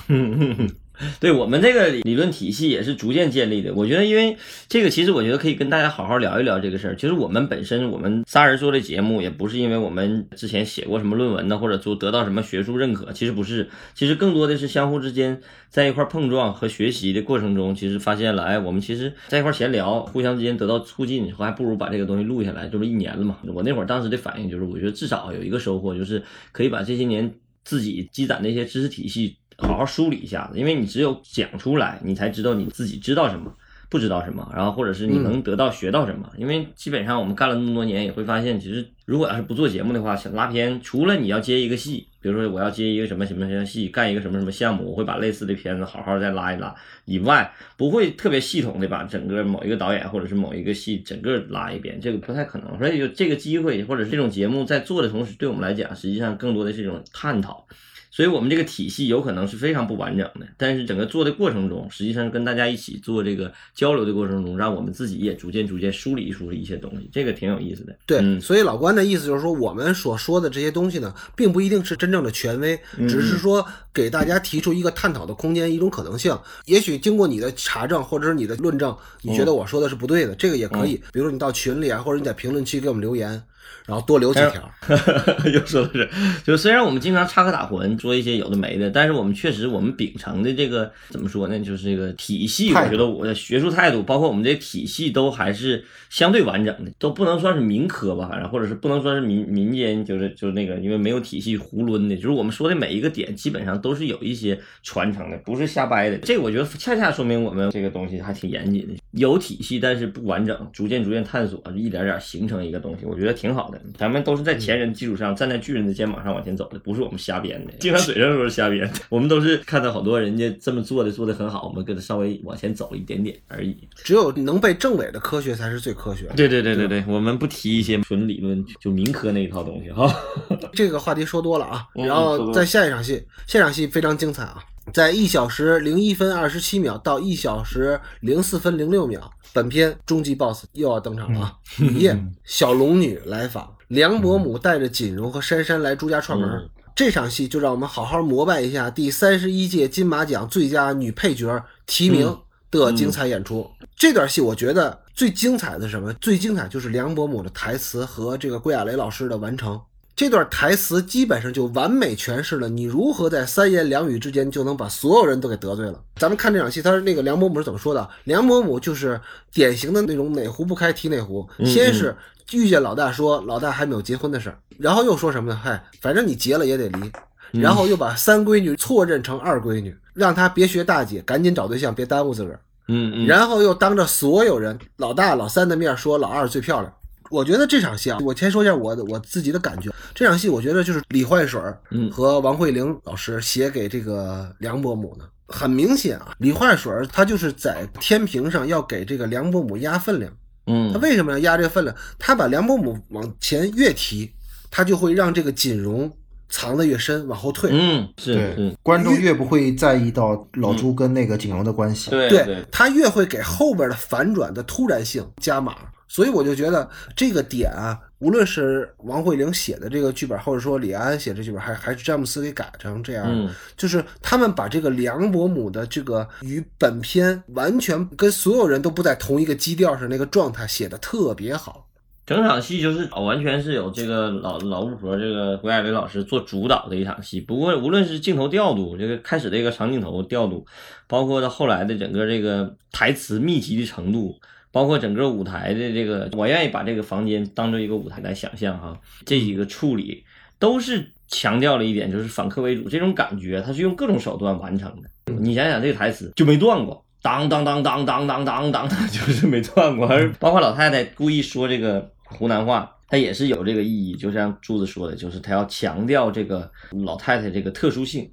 [1.19, 3.73] 对我们这个理论体系也是逐渐建立的。
[3.73, 4.37] 我觉得，因为
[4.67, 6.95] 这个，其实我觉得可以跟大家好好聊一聊这个事儿。
[6.95, 13.69] 其实我们本身，我们仨人做这节目，也不是因为我们之前写过什么论文呢，或者说得到什么学术认可，其实不是。
[13.95, 22.67] 其实更多的是相互之间在一块碰撞和学习的过程中，其实发现了，哎，我们其实在一块闲聊，互相之间得到促进，以后还不如把这个东西录下来。
[22.67, 23.37] 这不一年了嘛？
[23.53, 27.33] 我那会儿当时的反应就是，我觉得至少有一个收获，就是可以把这些年
[27.63, 33.53] 自己积攒的一些知识体系好好梳理一下子，因为你只有讲出来，你才知道你自己知道什么，
[33.89, 36.29] 不知道什么，然后或者是你能得到学到什么。
[36.37, 46.73] 因为基本上我们干了那么多年，也会发现，其实如果要是不做节目的话，想拉片，除了你要接一个戏，比如说我要接一个什么什么什么戏，干一个什么什么项目，我会把类似的片子好好再拉一拉
[47.05, 52.77] 以外，不会特别系统的把整个某一个导演或者是某一个戏整个拉一遍，这个不太可能。
[52.79, 57.67] 所以有这个机会或者是这种节目在做的同时，对我们来讲，实际上更多的是一种探讨。
[58.11, 60.45] 所以我们这个体系有可能是非常不完整的。
[60.57, 67.95] 但是整个做的过程中，实际上跟大家一起做这个交流的过程中，让我们自己也逐渐逐渐梳理梳理一些东西，这个挺有意思的。
[68.05, 76.37] 对，嗯所以老关的意思就是说，我们所说的这些东西呢，并不一定是真正的权威，嗯只是说给大家提出一个探讨的空间，一种可能性。
[76.65, 81.01] 也许经过你的查证或者是你的论证，你觉得我说的是不对的，这个也可以。
[81.13, 83.41] 比如你到群里啊，或者你在评论区给我们留言，
[83.85, 84.71] 然后多留几条。
[85.53, 86.09] 又说的是，
[86.43, 91.59] 就是虽然我们经常插科打诨，说一些有的没的，但是我们确实我们秉承的这个怎么说呢？
[91.59, 106.17] 就是这个体系，我觉得我的学术态度，包括我们这体系都还是相对完整的，都不能算是民科吧，反正或者是不能算是民民间，就是就是那个因为没有体系囫囵的，就是我们说的每一个点基本上都是有一些传承的，不是瞎掰的。
[106.17, 113.81] 这个我觉得恰恰说明我们这个东西还挺严谨的，有体系但是不完整，逐渐逐渐探索，一点点形成一个东西，我觉得挺好的。
[113.97, 117.71] 咱们都是在前人基础上，站在巨人的肩膀上往前走的，不是我们瞎编的。
[117.79, 123.77] 经常嘴上说是瞎编的，我们都是看到好多人家这么做的，做的很好，我们跟他稍微往前走一点点而已。
[123.95, 126.25] 只有能被证伪的科学才是最科学。
[126.35, 130.11] 对对对对对，我们不提一些纯理论，就民科那一套东西哈。
[130.73, 134.57] 这个话题说多了啊，嗯然后在下一场戏，下场戏非常精彩啊，
[134.91, 141.53] 在一小时零一分二十七秒到一小时零四分零六秒，本片终极 BOSS 又要登场了啊！
[141.79, 146.49] 雨夜 小龙女来访，梁伯母带着锦荣和珊珊来朱家串门。
[146.49, 152.37] 嗯这场戏就让我们好好膜拜一下第三十一届金马奖最佳女配角提名
[152.69, 153.65] 的精彩演出。
[153.95, 156.13] 这段戏我觉得最精彩的是什么？
[156.13, 159.79] 最精彩就是梁伯母的台词和这个归亚蕾老师的完成。
[160.13, 165.99] 这段台词基本上就完美诠释了你如何在三言两语之间就能把所有人都给得罪了。
[166.17, 168.07] 咱们看这场戏，他是那个梁伯母是怎么说的？
[168.25, 169.19] 梁伯母就是
[169.51, 172.15] 典型的那种哪壶不开提哪壶，先是
[172.51, 175.59] 遇见老大说老大还没有结婚的事儿，然后又说什么呢？
[175.63, 177.11] 嗨，反正你结了也得离，
[177.59, 182.59] 然后又把三闺女错认成二闺女，让她别学大姐，赶紧找对象，别耽误自个儿。
[182.91, 186.93] 嗯嗯，然后又当着所有人老大老三的面说老二最漂亮。
[187.29, 189.89] 我觉得这场戏啊，我先说一下我的我自己的感觉。
[190.13, 195.23] 这场戏我觉得就是李坏水儿嗯和王慧玲老师写给这个梁伯母的。
[195.47, 200.31] 很明显啊，李坏水儿他就是在天平上要给这个梁伯母压分量。
[200.67, 201.95] 嗯他嗯为什么要压这个分量？
[202.19, 204.29] 他把梁伯母往前越提，
[204.69, 206.11] 他就会让这个锦荣
[206.51, 207.71] 藏的越深，往后退。
[207.73, 212.11] 嗯是对是，，观众越不会在意到老朱跟那个景荣的关系。
[212.11, 215.75] 对对对，他越会给后边的反转的突然性加码，
[216.07, 231.87] 所以我就觉得这个点啊，无论是王慧玲写的这个剧本，或者说李安写的剧本，还还是詹姆斯给改成这样，嗯就是他们把这个梁伯母的这个与本片完全跟所有人都不在同一个基调上那个状态写的特别好。
[232.31, 237.41] 整场戏就是完全是有这个老老巫婆这个胡亚雷老师做主导的一场戏。
[237.41, 240.65] 不过无论是镜头调度，这个开始这个长镜头调度，
[241.07, 244.39] 包括到后来的整个这个台词密集的程度，
[244.71, 248.97] 包括整个舞台的这个，我愿意把这个房间当做一个舞台来想象哈。
[249.25, 250.23] 这几个处理
[250.57, 255.33] 都是强调了一点，就是反客为主这种感觉，它是用各种手段完成的。
[255.33, 257.03] 你想想这个台词就没断过。
[257.23, 266.71] 当当当当当当当当，就是没断过，而包括老太太故意说这个湖南话，它也是有这个意义，就像柱子说的，就是他要强调这个
[267.05, 268.31] 老太太这个特殊性，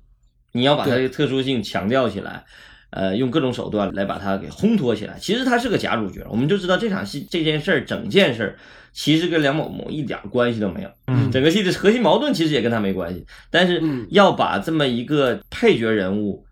[0.53, 2.45] 你要把她这个特殊性强调起来，
[2.91, 5.19] 呃，用各种手段来把她给烘托起来。
[5.19, 8.59] 其实她是个假主角，我们就知道这场戏这件事儿，整件事儿
[8.93, 10.91] 其实跟梁某某一点关系都没有。
[11.07, 16.45] 嗯整个戏的核心矛盾其实也跟他没关系，但是嗯要把这么一个配角人物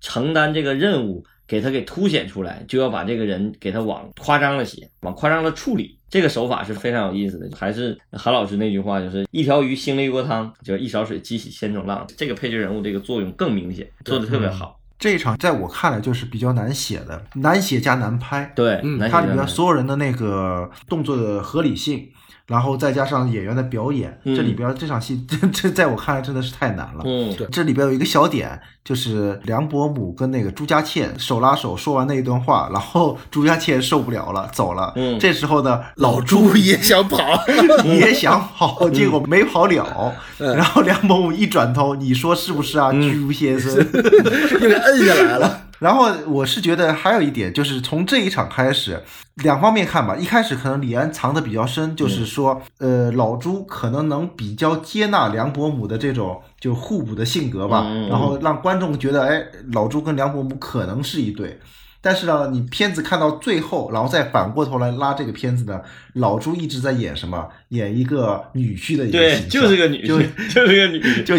[0.00, 5.98] 承担这个任务，给他给凸显出来，就要把这个人给他往夸张了写，往夸张了处理。
[6.14, 12.06] 这个手法是非常有意思的，还是韩老师那句话，就是一条鱼腥了一锅汤，就是一勺水激起千种浪。
[12.16, 14.78] 这个配角人物这个作用更明显，做的特别好。
[14.96, 18.52] 这一场在我看来就是比较难写的，难写加难拍。
[18.54, 22.08] 对，嗯它里写难边所有人的那个动作的合理性，
[22.46, 27.02] 然后再加上演员的表演，嗯这里边这场戏这这在我看来真的是太难了。
[27.04, 34.92] 嗯，对这里边有一个小点，就是梁伯母跟那个朱家倩手拉手说完那一段话，然后朱家倩受不了了，走了。
[34.96, 37.18] 嗯这时候呢，老朱也想跑，
[37.84, 40.12] 也想跑，结果没跑了。
[40.38, 43.74] 嗯然后梁伯母一转头，你说是不是啊，朱先生？
[44.52, 45.63] 又给摁下来了。
[45.84, 49.02] 然后我是觉得还有一点，就是从这一场开始，
[49.34, 50.16] 两方面看吧。
[50.16, 61.60] 一开始可能李安藏的比较深，就是说，呃，老朱可能能比较接纳梁伯母的这种就互补的性格吧，然后让观众觉得，哎，老朱跟梁伯母可能是一对。
[62.04, 65.80] 但是呢，你片子看到最后，然后再反过头来拉这个片子呢，
[66.12, 67.48] 老朱一直在演什么？
[67.70, 71.24] 演一个女婿的一个对，形象就是个女就婿，就是个女婿。
[71.24, 71.38] 就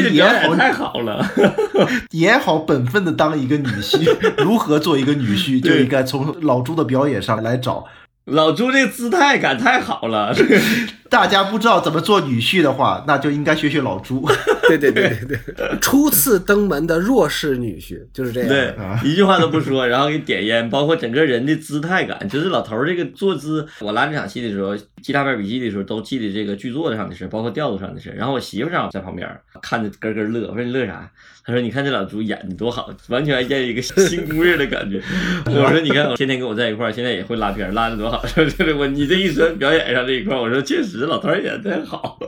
[0.00, 1.22] 就演好太好了，
[2.12, 7.84] 演好本分的当一个女婿，如何做一个女婿，就应该从老朱的表演上来找。
[8.26, 10.32] 老朱这姿态感太好了，
[11.10, 14.24] 大家不知道怎么做女婿的话，那就应该学学老朱。
[14.68, 18.48] 对对对对对，初次登门的弱势女婿就是这样。
[18.48, 23.66] 对啊，一句话都不说，然后给你点烟，包括整个人的姿态感，就是老头儿这个坐姿。
[23.80, 28.10] 我拉这场戏的时候，记大片笔记的时候，都记得这个剧作上的事，包括调度上的事。
[28.16, 29.28] 然后我媳妇儿正好在旁边
[29.60, 31.10] 看着咯咯乐，我说你乐啥？
[31.44, 35.02] 他说你看这老朱演的多好，完全演一个新姑爷的感觉。
[35.46, 38.24] 我说你看天天跟我在一块儿，现在也会拉片，拉的多好。
[38.26, 42.18] 说这个我你这一说表演上这一块，我说确实老头演的真好。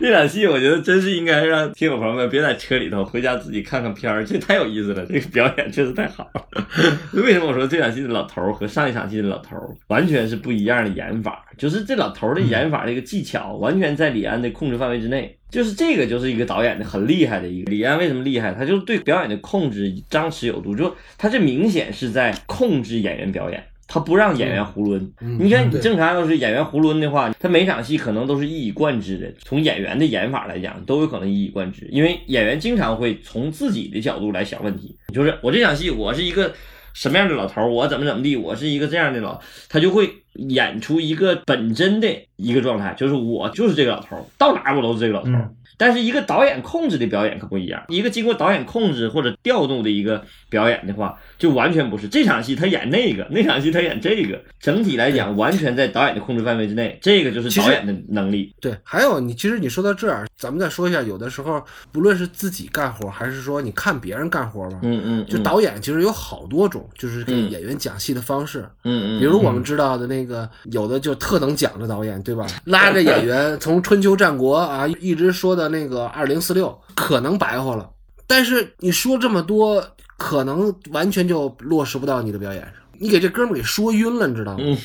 [0.00, 5.04] 这场戏我觉得真是应该让听友朋友们别在车里头，回家自己看看片儿，这太有意思了。
[5.06, 6.66] 这个表演确实太好了。
[7.12, 9.56] 为什么我说这场戏的老头和上一场戏的老头
[9.88, 11.44] 完全是不一样的演法？
[11.58, 15.36] 就是这老头儿的演法这个技巧完全在李安的控制范围之内。
[15.50, 18.52] 就是这个就是一个导演的很厉害的一个李安为什么厉害？
[18.52, 23.62] 他就是对表演的控制张弛有度，就他这明显是在控制演员表演。
[23.90, 29.32] 他不让演员囫囵，嗯你看，你正常要是演员囫囵的话，他每场戏可能都是一以贯之的。
[29.38, 34.94] 从演员的演法来讲，都有可能一以贯之，因为演员经常会从自己的角度来想问题。
[35.14, 36.52] 就是我这场戏，我是一个
[36.98, 45.30] 什么样的老头儿，我怎么怎么地，我是一个这样的老，他就会演出一个本真的一个状态，就是我就是这个老头儿，到哪儿我都是这个老头
[45.76, 58.54] 但是一个导演控制的表演可不一样，一个经过导演控制或者调度的一个表演的话，就完全不是这场戏他演那个，那场戏他演这个，整体来讲完全在导演的控制范围之内，这个就是导演的能力。
[58.60, 68.68] 对，还有你，其实你说到这儿，咱们再说一下，有的时候不论是自己干活，还是说你看别人干活吧，嗯嗯，就导演其实有好多种，就是给嗯演员讲戏的方式。
[68.84, 72.46] 嗯嗯，比如我们知道的那个，有的就特能讲的导演，对吧？
[72.64, 77.88] 拉着演员从春秋战国啊，一直说到那个二零四六，可能白话了。
[78.26, 79.82] 但是你说这么多，
[80.18, 82.72] 可能完全就落实不到你的表演上。
[83.00, 84.58] 你给这哥们儿给说晕了，你知道吗？
[84.62, 84.76] 嗯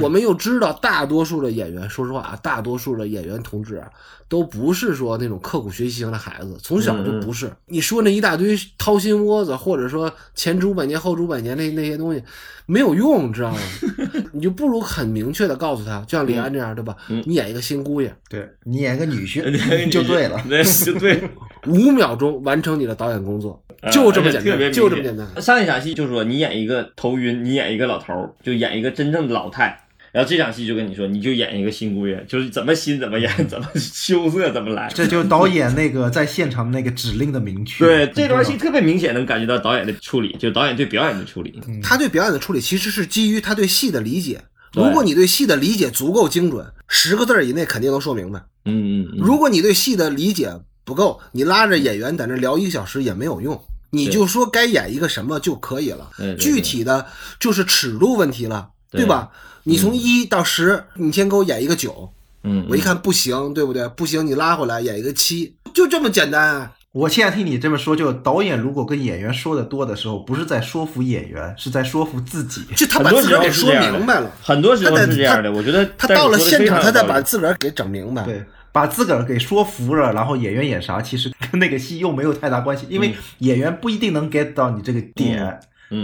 [0.00, 3.90] 我们又知道，大多数的演员，说实话啊，大多数的演员同志啊，
[4.28, 7.50] 都不是说那种刻苦学习型的孩子，从小就不是。
[7.66, 12.22] 你说那一大堆掏心窝子，或者说前主百年后主百年那那些东西，
[12.66, 13.58] 没有用，你知道吗？
[14.32, 16.96] 你就不如很明确的告诉他，就像李安这样，对吧？
[17.08, 19.42] 嗯你演一个新姑爷，对你演个女婿
[19.90, 20.42] 就对了。
[20.48, 21.22] 对，就对，
[21.66, 25.26] 五秒钟完成你的导演工作，啊就这么简单，就这么简单。
[25.42, 29.78] 上一场戏就说你演一个头晕，你演一个老头儿，就演一个真正的老太。
[30.12, 34.92] 然后这场戏就跟你说，你就演一个新姑爷，就是怎么新怎么演， 怎么羞涩怎么来。
[34.94, 37.84] 这就是导演那个在现场那个指令的明确。
[37.84, 41.58] 对这段戏特别明显能感觉到导演的处理，就导演对表演的处理。
[41.82, 44.42] 他对表演的处理其实是基于他对戏的理解。
[44.74, 48.38] 如果你对戏的理解足够精准，十个字儿以内肯定能说明白。
[48.64, 50.50] 嗯嗯嗯，如果你对戏的理解
[50.84, 53.58] 不够，你拉着演员在那聊一个小时也没有用，
[53.90, 56.10] 你就说该演一个什么就可以了。
[56.38, 57.06] 具体的
[57.40, 59.30] 就是尺度问题了，对对吧？
[59.64, 62.10] 你从一到十，你先给我演一个九，
[62.44, 63.86] 嗯，我一看不行，对不对？
[63.88, 66.72] 不行，你拉回来演一个七，就这么简单啊。
[66.92, 72.62] 我现在听你这么说，就导演如果跟演员说的多的时候，不是在说服演员，是在说服自己。
[72.76, 75.50] 就他把自个儿给说明白了，很多时候他在是这样的。
[75.50, 78.22] 我觉得他到了现场，他再把自个儿给整明白。
[78.24, 85.60] 对，把自个儿给说服了，然后演员演啥，其实跟那个戏又没有太大关系，因为演员不一定能 get 到你这个点，嗯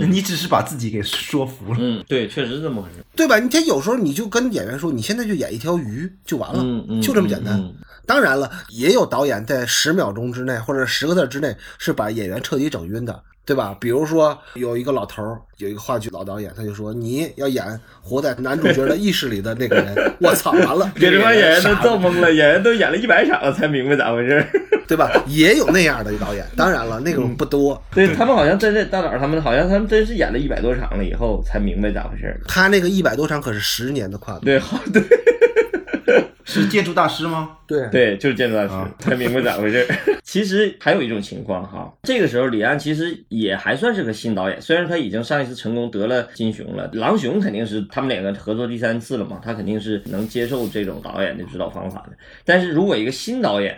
[0.06, 1.78] 你只是把自己给说服了。
[1.80, 3.04] 嗯，对，确实是这么回事。
[3.16, 3.38] 对吧？
[3.38, 7.58] 你这有时候你就跟演员说，你现在就演一条鱼就完了，嗯嗯，就这么简单。
[7.58, 7.74] 嗯
[8.06, 13.74] 当然了，也有导演在十秒钟之内或者十个字之内是把演员彻底整晕的，对吧？
[13.80, 17.64] 比如说有一个老头儿，有一个话剧老导演，他就说你要演
[18.02, 24.46] 活在男主角的意识里的那个人， 我操，完了， 给这帮演员都傻揍懵了，演员 都演了一百场了才明白咋回事儿。
[24.86, 25.10] 对吧？
[25.26, 27.82] 也有那样的导演，当然了，那种不多。
[27.94, 32.40] 对他们好像真是大佬，他们好像他们真是演了一百多场了以后才明白咋回事儿。
[32.46, 35.02] 他那个一百多场可是十年的跨度，对，好对
[36.50, 37.58] 是建筑大师吗？
[37.66, 39.94] 对对，就是建筑大师啊才明白咋回事儿。
[40.24, 52.16] 其实还有一种情况哈，这个时候李安其实也还算是个新导演，虽然他已经上一次成功得了金熊了，狼熊肯定是他们两个合作第三次了嘛，他肯定是能接受这种导演的指导方法的。
[52.46, 53.76] 但是如果一个新导演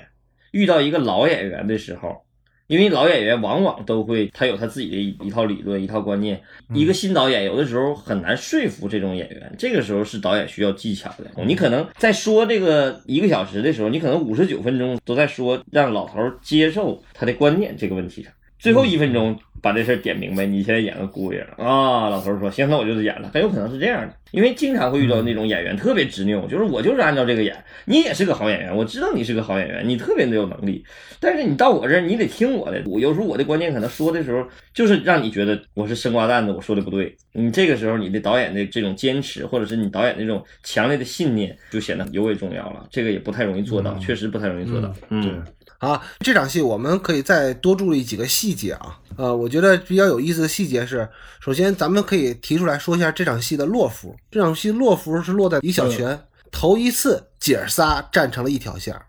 [0.52, 2.24] 遇到一个老演员的时候，
[2.70, 6.40] 因为老演员往往都会他有他自己的一一套理论、一套观念。
[6.72, 11.28] 一个新导演有的时候很难说服这种演员，这个时候是导演需要技巧的。
[11.44, 18.32] 你可能在说这个一个小时的时候，你可能五十九分钟都在说让老头儿接受他的观念这个问题上。
[18.56, 22.08] 最后一分钟把这事儿点明白，你现在演个姑爷啊？
[22.08, 30.84] 老头儿说行，那我就是演了，很有可能是这样的，因为经常会遇到那种演员特别执拗，就是我就是按照这个演，你也是个好演员，我知道你是个好演员，你特别的有能力，
[31.20, 45.42] 但是你到我这儿你得听我的，我有时候我的观念可能说的时候就是让你觉得我是生瓜蛋子，我说的不对，你这个时候你的导演的这种坚持，或者是你导演的这种强烈的信念，就显得尤为重要了，这个也不太容易做到，确实不太容易做到，嗯。
[45.80, 48.98] 好，这场戏我们可以再多注意几个细节啊。
[49.16, 51.08] 呃，我觉得比较有意思的细节是，
[51.40, 54.14] 首先咱们可以提出来说一下这场戏的落伏。
[54.30, 56.20] 这场戏落伏是落在李小泉
[56.52, 59.06] 头一次姐儿仨站成了一条线儿，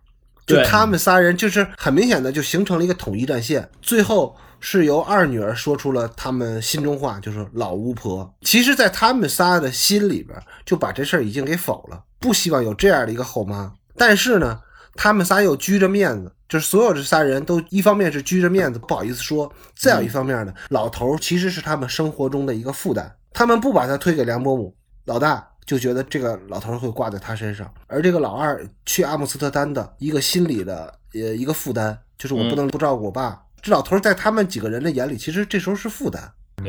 [0.48, 3.70] 就他们仨人就是很明显的就形成了一个统一战线。
[3.82, 8.34] 最后是由二女儿说出了他们心中话，就是老巫婆。
[8.44, 13.74] 其实，在他们仨的心里边就把这事儿已经给否了，不希望有这样的一个后妈。
[13.98, 14.62] 但是呢，
[14.96, 16.32] 他们仨又拘着面子。
[16.50, 24.76] 就是所有这仨人都一方面是拘着面子 不好意思说，再有一方面呢，老头其实是他们生活中的一个负担，他们不把他推给梁伯母，
[25.06, 36.22] 老大就觉得这个老头会挂在他身上，而这个老二去阿姆斯特丹的一个心理的呃一个负担，就是我不能不照顾我爸，这老头在他们几个人的眼里，其实这时候是负担，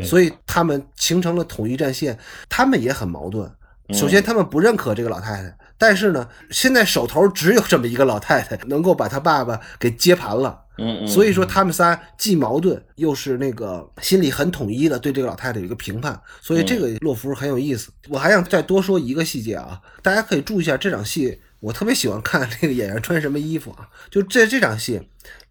[0.04, 2.16] 所以他们形成了统一战线，
[2.48, 3.50] 他们也很矛盾。
[3.92, 10.62] 首先，他们不认可这个老太太，但是呢，现在手头只有这么一个老太太能够把他爸爸给接盘了。
[10.78, 17.90] 嗯，所以说他们仨既矛盾，又是那个心里很统一的对这个老太太有一个评判，所以这个洛夫很有意思。
[18.08, 23.88] 我还想再多说一个细节啊，大家可以注意一下这场戏，我特别喜欢看那个演员穿什么衣服啊。
[24.08, 25.02] 就在这场戏，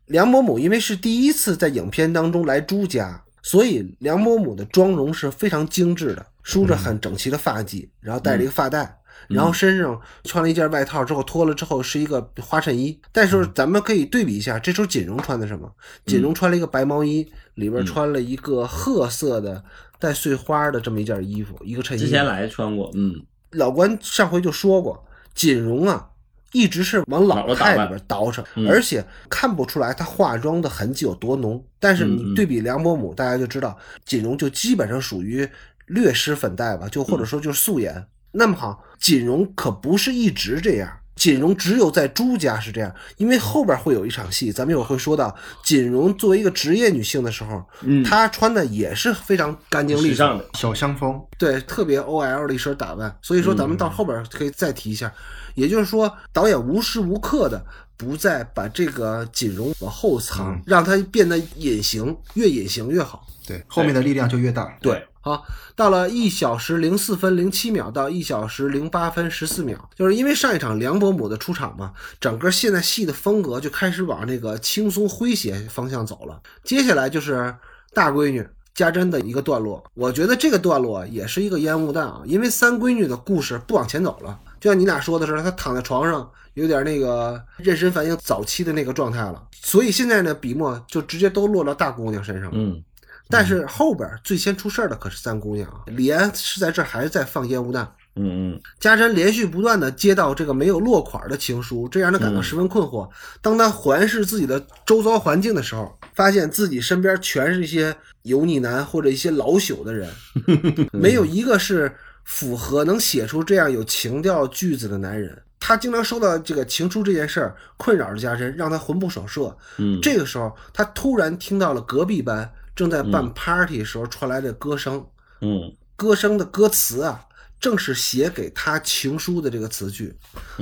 [0.05, 6.25] 梁伯母因为是第一次在影片当中来朱家，所以梁伯母的妆容是非常精致的。
[6.43, 8.97] 梳着很整齐的发髻，然后戴着一个发带，
[9.34, 12.99] 然后身上穿了一件外套，之后脱了之后是一个花衬衣。
[13.11, 15.71] 但是咱们可以对比一下，这时候锦荣穿的什么？
[16.05, 17.25] 锦荣穿了一个白毛衣，
[17.55, 19.63] 里边穿了一个褐色的
[19.99, 22.01] 带碎花的这么一件衣服，一个衬衣。
[22.01, 23.21] 之前来穿过，嗯。
[23.51, 26.07] 老关上回就说过，锦荣啊。
[26.53, 31.65] 一直是往老态里边倒饬，而且看不出来她化妆的痕迹有多浓。
[31.79, 35.47] 但是你对比梁伯母，大家就知道锦荣就基本上属于
[35.86, 38.05] 略施粉黛吧，就或者说就是素颜。
[38.32, 53.15] 那么好，锦荣可不是一直这样，锦荣只有在朱家是这样，因为后边会有一场戏，咱们一会儿会说到锦荣作为一个职业女性的时候，嗯她穿的也是非常干净利索的小香风，对，特别 OL 的一身打扮。
[53.21, 55.11] 所以说咱们到后边可以再提一下。
[55.55, 57.61] 也就是说，导演无时无刻的
[58.02, 63.28] 不再把这个锦荣往后藏，让它变得隐形，越隐形越好。
[63.45, 64.76] 对，后面的力量就越大。
[64.82, 65.45] 对，好，
[65.76, 76.41] 到了一小时零四分零七秒到一小时零八分十四秒，就是因为上一场梁伯母的出场嘛，整个现在戏的风格就开始往那个轻松诙谐方向走了。
[76.64, 77.54] 接下来就是
[77.93, 78.43] 大闺女
[78.74, 84.39] 家珍的一个段落，我觉得这个段落也是一个烟雾弹啊，因为三闺女的故事不往前走了。
[84.62, 89.43] 就像你俩说的似的，他躺在床上，有点那个妊娠反应早期的那个状态了。
[89.51, 92.51] 所以现在呢，笔墨就直接都落到大姑娘身上了。
[92.53, 92.80] 嗯，
[93.28, 95.82] 但是后边最先出事的可是三姑娘啊。
[95.88, 97.91] 李安是在这还是在放烟雾弹？
[98.16, 98.62] 嗯嗯。
[98.80, 103.09] 家珍连续不断的接到这个没有落款的情书，这让他感到十分困惑。
[103.41, 110.07] 当他环视自己的周遭环境的时候，发现自己身边全是一些油腻男或者一些老朽的人，
[110.93, 111.91] 没有一个是。
[112.32, 119.55] 符合能写出这样有情调句子的男人，他经常收到这个情书这件事儿困扰着家珍，让他魂不守舍。
[119.77, 125.05] 嗯，这个时候他突然听到了隔壁班正在办 party 时候传来的歌声。
[125.41, 127.27] 嗯，歌声的歌词啊，
[127.59, 130.15] 正是写给他情书的这个词句。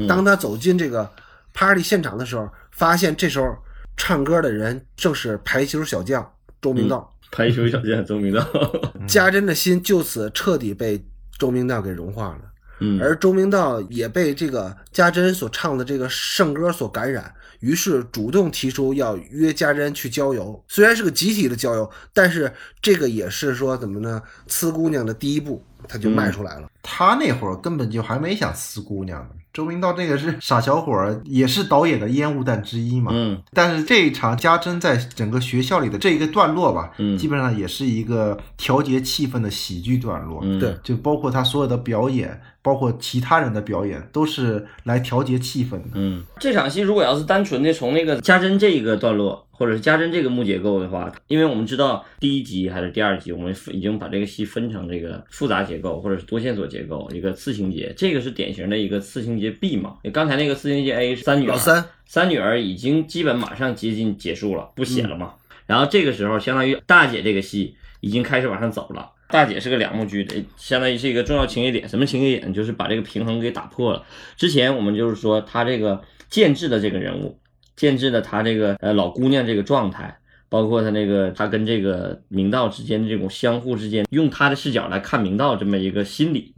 [0.08, 1.10] 当他走进这个
[1.54, 3.56] party 现场的时候，发现这时候
[3.96, 7.16] 唱歌的人正是排球小将周明道。
[7.32, 8.44] 排球小将周明道，
[9.08, 11.06] 家珍的心就此彻底被。
[11.40, 12.42] 周明道给融化了，
[12.82, 20.62] 嗯，而周明道也被这个家珍所唱的这个圣歌所感染，于是主动提出要约家珍去郊游。
[20.68, 24.22] 虽然是个集体的郊游，但是这个也是说怎么呢？
[24.48, 26.70] 呲姑娘的第一步，他就迈出来了。
[26.84, 29.30] 他那会儿根本就还没想呲姑娘呢。
[29.60, 33.12] 周明道这个是傻小伙儿，也是导演的烟雾弹之一嘛。
[33.14, 40.40] 嗯，但是这一场家珍在整个学校里的这一个段落吧，嗯，基本上也是一个调节气氛的喜剧段落。
[40.44, 45.90] 嗯，对，就包括他所有的表演，包括其他人的表演，都是来调节气氛的。
[45.96, 49.46] 嗯，这场戏如果要是单纯的从那个家珍这一个段落。
[49.60, 59.98] 或者是家珍这个木结构的话，因为我们知道第一集还是第二集，我们已经把这个戏分成这个复杂结构或者是多线索结构，一个次情节，这个是典型的一个次情节 B 嘛。
[60.14, 65.34] 刚才那个次情节 A 是三女儿，三三女儿已经基本马上接近结束了，不写了嘛。
[65.66, 69.12] 然后这个时候，相当于大姐这个戏已经开始往上走了。
[69.30, 71.88] 大姐是个两幕剧的，相当于是一个重要情节点。
[71.88, 72.52] 什么情节点？
[72.52, 74.04] 就是把这个平衡给打破了。
[74.36, 77.40] 之前我们就是说，他这个建制的这个人物，
[77.76, 80.18] 建制的他这个呃老姑娘这个状态。
[80.50, 86.52] 包括他那个，他跟这个明道之间的这种相互之间，用他的视角来看明道这么一个心理，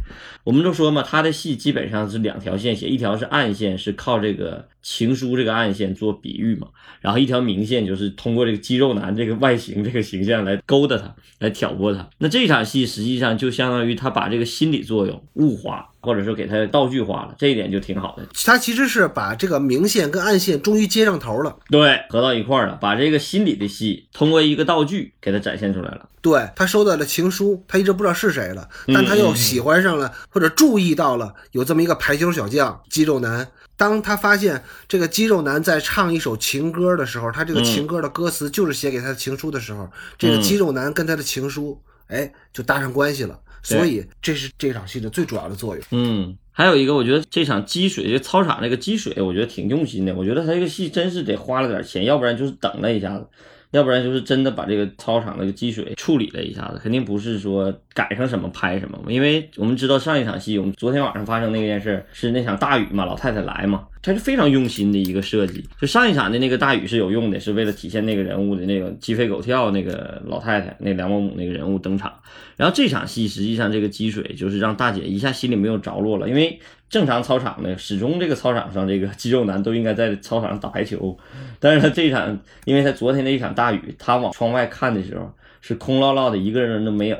[0.43, 6.69] 我们都说嘛，他的戏基本上是两条线写，一条是暗线，是靠这个情书这个暗线做比喻嘛，
[7.01, 12.09] 然后一条明线就是通过这个肌肉男这个外形这个形象来勾搭他，来挑拨他。
[12.17, 15.90] 那这场戏实际上就相当于他把这个心理作用物化。
[16.01, 18.27] 或者是给它道具化了，这一点就挺好的。
[18.45, 26.09] 他其实是把这个明线跟暗线终于接上头了，对，合到一块儿了，把这个心理的戏通过一个道具给他展现出来了。
[26.21, 33.47] 对他收到了情书，他一直不知道是谁了，但他又喜欢上了或者注意到了有这么一个排球小将肌肉男。
[33.75, 39.89] 当他发现这个肌肉男在唱一首情歌的时候，他这个情歌的歌词就是写给他的情书的时候，
[40.19, 41.81] 这个肌肉男跟他的情书，
[42.11, 43.39] 哎，就搭上关系了。
[43.63, 45.85] 所以这是这场戏的最主要的作用。
[45.91, 50.15] 嗯，还有一个，我觉得这场积水，这操场那个积水，我觉得挺用心的。
[50.15, 53.27] 我觉得他这个戏真是得花了点钱，要不然就是等了一下子，
[53.69, 58.99] 要不然就是真的把这个操场那个积水处理了一下子，肯定不是说赶上什么拍什么。
[59.07, 63.87] 因为我们知道上一场戏，我们昨天晚上发生那件事是那场大雨嘛，老太太来嘛。
[64.03, 72.11] 它是非常用心的一个设计，就上一场的那个大雨是有用的，是为了体现那个人物的那个鸡飞狗跳，那个老太太那梁伯母那个人物登场。
[72.57, 81.15] 然后这场戏实际上这个积水就是让大姐一下心里没有着落了，因为正常操场呢，始终这个操场上这个肌肉男都应该在操场上打排球，
[81.59, 85.31] 但是他这场，因为他昨天那一场大雨，他往窗外看的时候
[85.61, 87.17] 是空落落的，一个人都没有。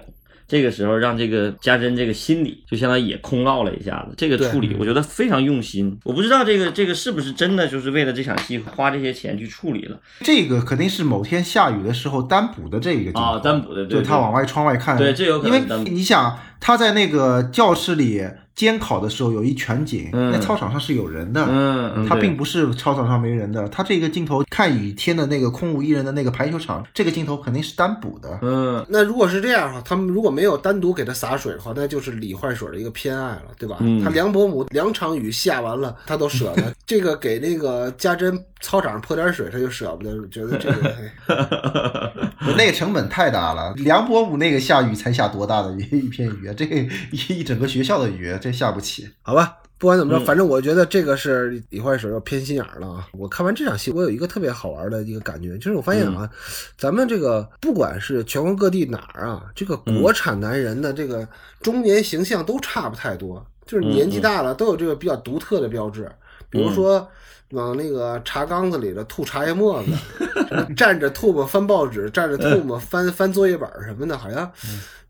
[0.52, 5.98] 这个时候让这个家珍这个心理就相当于也空落了一下子，这个处理我觉得非常用心。
[6.04, 9.98] 我不知道这个这个是不是真的就是为了这场戏花这些钱去处理了。
[10.20, 15.58] 这个肯定是某天下雨的时候单补的这个啊，单补的，就他往外窗外看，对，这有可能。
[15.58, 18.22] 因为你想他在那个教室里。
[18.56, 23.68] 监考的时候有一全景，那操场上是有人的，嗯，他并不是操场上没人的。
[23.70, 28.40] 他这个镜头看雨天的那个空无一人的那个排球场，这个镜头肯定是单补的。
[28.42, 33.78] 嗯，那如果是这样哈，他们如果没有单独给他洒水的话，那就是李坏水的一个偏爱了，对吧？
[34.04, 42.12] 他梁伯母两场雨下完了，他都舍得 这个给那个家珍操场上泼点水，他就舍不得，觉得这个
[42.58, 43.74] 那个成本太大了。
[43.78, 46.54] 梁伯母那个下雨才下多大的一片雨啊？
[46.56, 46.66] 这
[47.12, 48.52] 一整个学校的雨，这。
[48.52, 53.08] 下不起，好吧，不管怎么着，反正我觉得这个是李坏手要偏心眼了啊！
[53.14, 56.30] 我看完这场戏，我有一个特别好玩的一个感觉，就是我发现啊，
[56.78, 61.28] 咱们这个不管是全国各地哪儿啊，这个国产男人的这个
[61.62, 66.12] 中年形象都差不太多，就是年纪大了都有这个比较独特的标志，
[66.50, 67.08] 比如说
[67.52, 69.92] 往那个茶缸子里的吐茶叶沫子，
[70.78, 74.52] 站着吐沫翻报纸，站着吐沫翻翻作业本什么的，好像。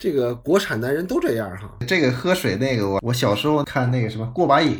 [0.02, 1.70] 这个国产男人都这样哈。
[1.88, 4.76] 这个喝水那个，我我小时候看那个什么过把瘾，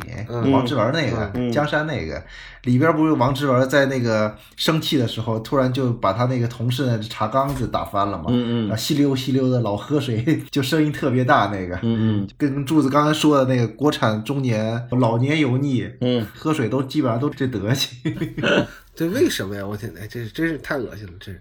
[0.50, 2.20] 王志文那个江山那个
[2.64, 17.96] 里边不是王志文在那个生气的时候，突然就把他那个同事的茶缸子打翻了嘛，嗯嗯，稀溜稀溜的老喝水， 就声音特别大那个，嗯嗯，跟柱子刚才说的那个国产中年老年油腻，嗯，喝水都基本上都这德行。
[18.94, 19.66] 这为什么呀？
[19.66, 21.12] 我天哪，这真是太恶心了！
[21.18, 21.32] 这，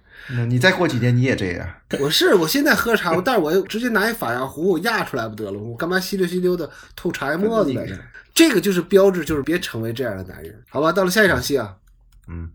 [0.45, 1.69] 你再过几天你也这样？
[1.99, 5.59] 我是我现在喝茶，但是我直接拿一法压壶压出来不得了？
[5.59, 7.99] 我干嘛稀溜稀溜的吐茶叶沫子来着？
[8.33, 10.93] 这个就是标志，就是别成为这样的男人，好吧？
[10.93, 11.75] 到了下一场戏啊，
[12.29, 12.49] 嗯，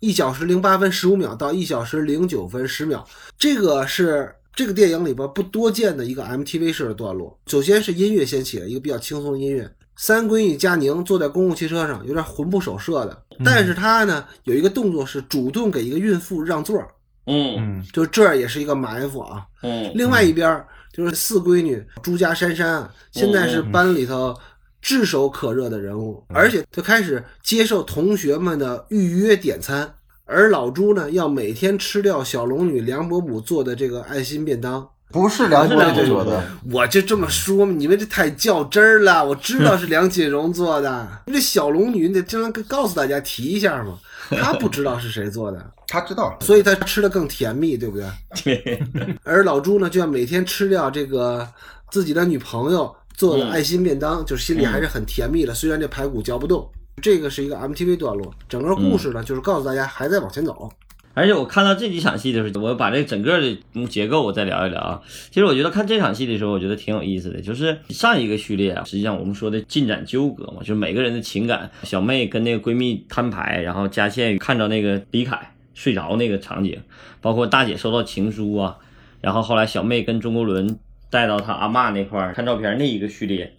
[0.00, 3.08] 一小时零八分十五秒到一小时零九分十秒，
[3.38, 7.38] 这个是这个电影里边不多见的一个 MTV 式的段落。
[7.46, 9.70] 首先是音乐先起了一个比较轻松的音乐。
[9.96, 13.22] 三闺女佳宁坐在公共汽车上，有点魂不守舍的。
[13.44, 16.80] 但是她呢，有一个动作是主动给一个孕妇让座。
[17.26, 19.44] 嗯，就这也是一个埋伏啊。
[19.62, 24.32] 嗯，另外一边就是四闺女朱家珊珊，现在是班里头
[24.80, 29.92] 炙手可热的人物，而且她开始接受同学们的预约点餐。
[30.24, 34.88] 而老朱呢，要每天吃掉小龙女梁伯母做的这个爱心便当。
[35.12, 39.24] 不是梁伯母做的，我就这么说嘛，你们这太较真儿了。
[39.24, 43.98] 我知道是梁锦荣做的，这小龙女你得经常告诉大家提一下嘛。
[44.28, 48.06] 他不知道是谁做的，他知道，所以他吃的更甜蜜，对不对？
[48.42, 48.82] 对。
[49.22, 51.48] 而老朱呢，就要每天吃掉这个
[51.92, 55.54] 自己的女朋友做的爱心便当，就是心里还是很甜蜜的。
[55.54, 56.68] 虽然这排骨嚼不动，
[57.00, 58.34] 这个是一个 MTV 段落。
[58.48, 60.68] 整个故事呢，就是告诉大家还在往前走。
[61.16, 63.56] 而且我看到这几场戏的时候，我把这整个的
[63.88, 65.00] 结构我再聊一聊啊。
[65.30, 67.40] 其实我觉得看这场戏的时候，我觉得挺有意思的。
[67.40, 71.70] 就是上一个序列啊，实际上我们说的进展纠葛嘛，就是每个人的情感。
[71.84, 76.78] 小妹跟那个闺蜜摊牌，然后佳倩看着那个李凯睡着那个场景，
[77.22, 78.76] 包括大姐收到情书啊，
[79.22, 83.54] 然后后来小妹跟钟国伦带到他阿嬷那块儿看照片那一个序列，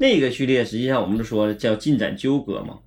[0.00, 2.78] 那个序列实际上我们说叫进展纠葛嘛。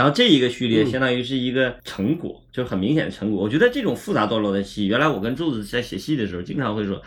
[0.00, 3.38] 然后这一个序列相当于是一个成果，就是很明显的成果。
[3.38, 7.02] 我觉得这种复杂段落的戏，原来我跟柱子在写戏的时候，经常会说，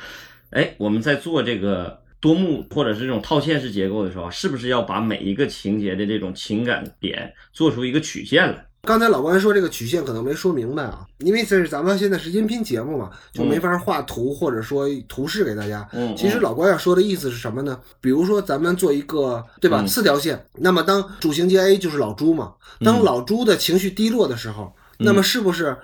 [0.52, 8.64] 哎，我们在做这个多幕或者是这种套现式结构的时候，是不是要把每一个情节的这种情感点做出一个曲线来？
[8.86, 15.88] 刚才老关说这个曲线可能没说明白啊，因为这是咱们现在是音频节目嘛，就没法画图或者说图示给大家。
[15.94, 17.80] 嗯其实老关要说的意思是什么呢？
[18.02, 19.88] 比如说咱们做一个对吧，嗯。
[19.88, 25.78] 四条线，那么当主情节 A 就是老朱嘛，当嗯老朱的情绪低落的时候，那么是不是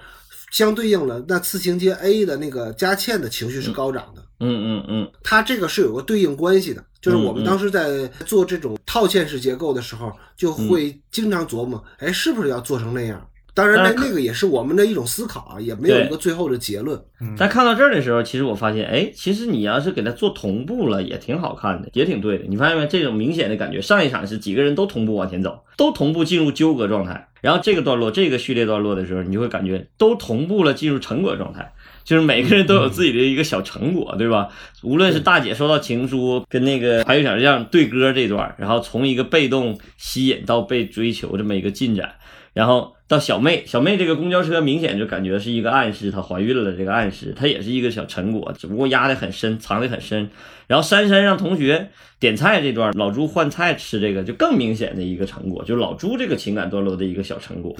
[0.52, 4.22] 相对应了那次情节 A 的那个佳倩的情绪是高涨的？
[4.42, 5.12] 嗯嗯嗯。
[5.24, 13.26] 它这个是有个对应关系的，就是我们当时在做这种套现式结构的时候，就会经常琢磨，哎，是不是要做成那样？
[13.56, 16.98] 当然，那那个也是我们的一种思考啊，也没有一个最后的结论。
[17.38, 22.46] 但看到这儿的时候，其实我发现，哎，其实你要是给它做同步了，也挺好看的，也挺对的。
[22.48, 22.88] 你发现没？
[22.88, 31.74] 这种明显的感觉，上一场是几个人都同步往前走，都同步进入纠葛状态，然后这个段落，这个序列段落的时候，你就会感觉都同步了进入成果状态。
[32.10, 34.50] 就是每个人都有自己的一个小成果，对吧？
[34.82, 42.16] 无论是大姐收到情书，跟那个还有小将对歌这段，然后从一个被动吸引到被追求这么一个进展，
[42.52, 50.32] 然后到小妹，小妹这个公交车明显就感觉是一个暗示，她怀孕了这个暗示，她也是一个小成果，只不过压得很深，藏得很深。
[50.66, 51.90] 然后珊珊让同学
[52.20, 57.76] 点菜这段，老朱换菜吃这个就更明显的一个成果，就是老朱这个情感段落的一个小成果。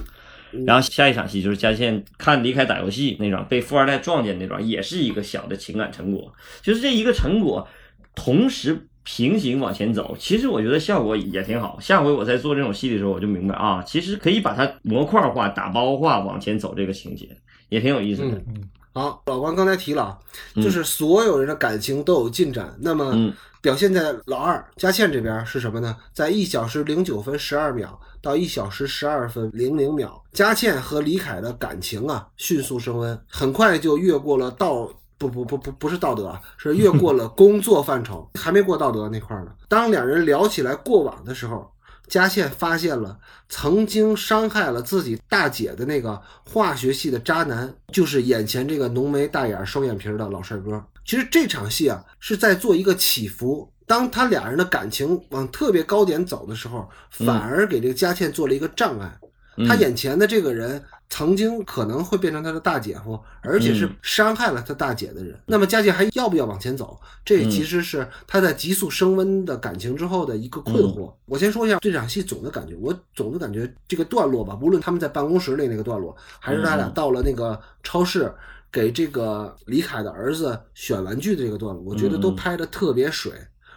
[0.66, 6.32] 然后下一场戏就是佳倩看离开打游戏那场被富二代撞见那段，也是一个小的情感成果。
[6.62, 7.66] 就是这一个成果
[8.14, 11.78] 同时平行往前走，其实我觉得效果也挺好。
[11.80, 17.28] 下回我在做这种戏的时候，我就明白啊，其实可以把它模块化、打包化往前走这个情节，
[17.68, 18.36] 也挺有意思的。
[18.36, 20.18] 嗯好，老关刚才提了啊，
[20.54, 25.96] 嗯就是所有人的感情都有进展，那么嗯表现在老二佳倩这边是什么呢？
[26.12, 34.90] 在一小时零九分十二秒到一小时十二分零零秒，佳倩和李凯的感情啊迅速升温，很快就越过了道。
[35.20, 39.52] 不不不不不是道德啊，是越过了工作范畴，还没过道德那块儿呢。
[39.68, 41.70] 当两人聊起来过往的时候，
[42.10, 43.16] 佳倩发现了
[43.48, 50.84] 曾经伤害了自己大姐的那个化学系的渣男，就是眼前这个浓眉大眼、双眼皮儿的老帅哥。
[51.06, 53.72] 其实这场戏啊，是在做一个起伏。
[53.86, 59.18] 当他俩人的感情往特别高点走的时候，反而给这个佳倩做了一个障碍。
[59.66, 65.38] 他眼前的这个人曾经可能会变成他的大姐夫，而且是嗯伤害了他大姐的人。
[65.46, 66.98] 那么佳倩还要不要往前走？
[67.24, 71.12] 这其实是他在急速升温的感情之后的一个困惑。
[71.26, 78.32] 我先说一下这场戏总的感觉，我总的感觉这个段落吧，无论他们在办公室里那个段落，还是他俩到了那个超市
[78.70, 83.32] 给这个李凯的儿子选玩具的这个段落，我觉得都拍的特别水。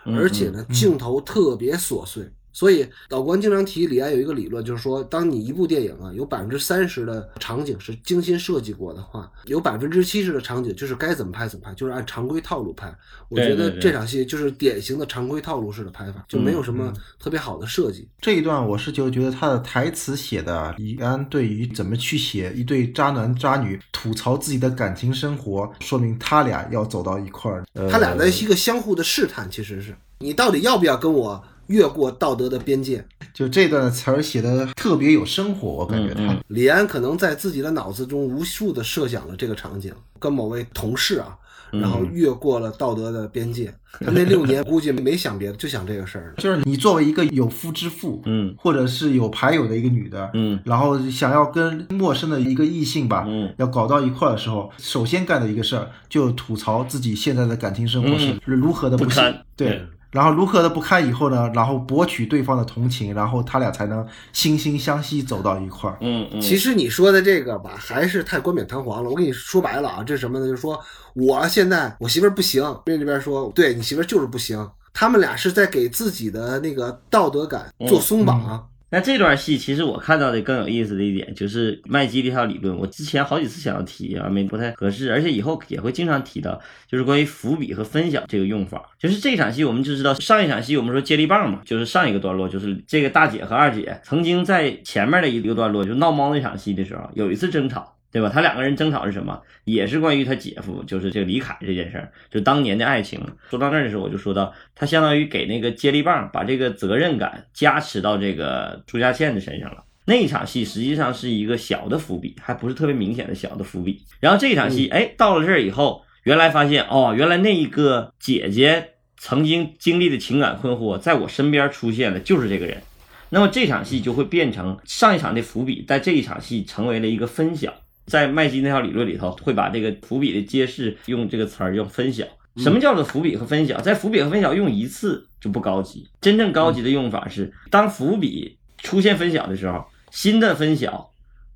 [0.05, 2.29] 嗯而且呢，镜头特别琐碎。
[2.53, 12.93] 所以老关经常提李安有一个理论，就是说，当你一部电影啊有百分之三十的场景是精心设计过的话，有百分之七十的场景就是该怎么拍怎么拍，就是按常规套路拍。
[13.27, 18.07] 我觉得这场戏就是典型的常规套路式的拍法，就没有什嗯么特别好的设计。
[18.21, 27.65] 这一段我是就觉得他的台词写的，李安对于怎么去写一对渣男渣女吐槽自己的感情生活，说明他俩要走到一块儿。
[27.73, 33.05] 呃、他俩的一个相互的试探，其实是你到底要不要跟我越过道德的边界。
[33.33, 36.21] 就这段词儿写的特别有生活，我感觉他。
[36.21, 41.35] 嗯嗯李安可能在自己的脑子中无数的设想了这个场景，跟某位同事啊，
[41.71, 43.73] 嗯然后越过了道德的边界。
[43.99, 46.33] 他那六年 估计没想别的，就想这个事儿。
[46.37, 59.87] 就是你作为一个有夫之妇，嗯或者是有牌友的一个女的，嗯然后想要跟陌生的一个异性吧，嗯要搞到一块儿的时候，首先干的一个事儿就吐槽自己现在的感情生活是如何的不堪对对。
[60.13, 61.51] 然后如何的不堪以后呢？
[61.53, 65.97] 然后博取对方的同情，然后他俩才能惺惺相惜走到一块儿。
[66.01, 69.09] 嗯嗯，其实你说的这个吧，还是太冠冕堂皇了。
[69.09, 70.45] 我跟你说白了啊，这是什么呢？
[70.45, 70.79] 就是说
[71.15, 78.41] 我现在我媳妇儿不行，别人这边说对你媳妇儿就是不行，他们俩是在给自己的那个道德感做松绑。
[78.45, 88.87] 啊那这段戏其实我看到的更有意思的一点就是麦基的一套理论，我之前好几次想要提啊，没不太合适，而且以后也会经常提到，就是关于伏笔和分享这个用法。
[88.99, 97.92] 就是这场戏我们就知道，上一场戏我们说接力棒嘛，就是上一个段落，就是这个大姐和二姐曾经在前面的一个段落，就闹猫那场戏的时候有一次争吵。
[98.13, 98.29] 对吧？
[98.31, 99.41] 他两个人争吵是什么？
[99.63, 103.19] 也是关于他姐夫，就是这个李凯这件事儿，就当年的爱情。
[103.49, 109.83] 说到那儿的时候，我就说到，他相当于给那个接力棒把这个责任感加持到这个朱家倩的身上了。
[110.05, 114.03] 那一场戏实际上是一个小的伏笔，还不是特别明显的小的伏笔。
[114.19, 122.81] 然后这一场戏，哎，到了这儿以后，原来发现哦，原来那一个姐姐曾经经历的情感困惑，在我身边出现的就是这个人。
[123.29, 127.73] 那么这场戏就会变成上一场的伏笔，在这一场戏成为了一个分晓。
[128.05, 132.27] 在麦基那套理论里头，会把这个伏笔的揭示用这个词儿用分享。
[132.57, 133.81] 什么叫做伏笔和分享？
[133.81, 141.09] 在伏笔和分享用一次就不高级，真正高级的用法是，当伏笔出现分晓的时候，新的分晓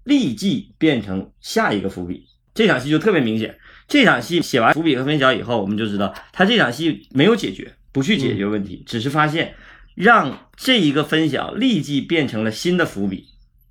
[0.04, 2.26] 立即变成下一个伏笔。
[2.56, 3.56] 这场戏就特别明显。
[3.88, 9.54] 这场戏写完伏笔和分晓以后，我们就知道他这场戏没有解决，不去解决问题，只是发现
[9.94, 13.26] 让这一个分晓立即变成了新的伏笔，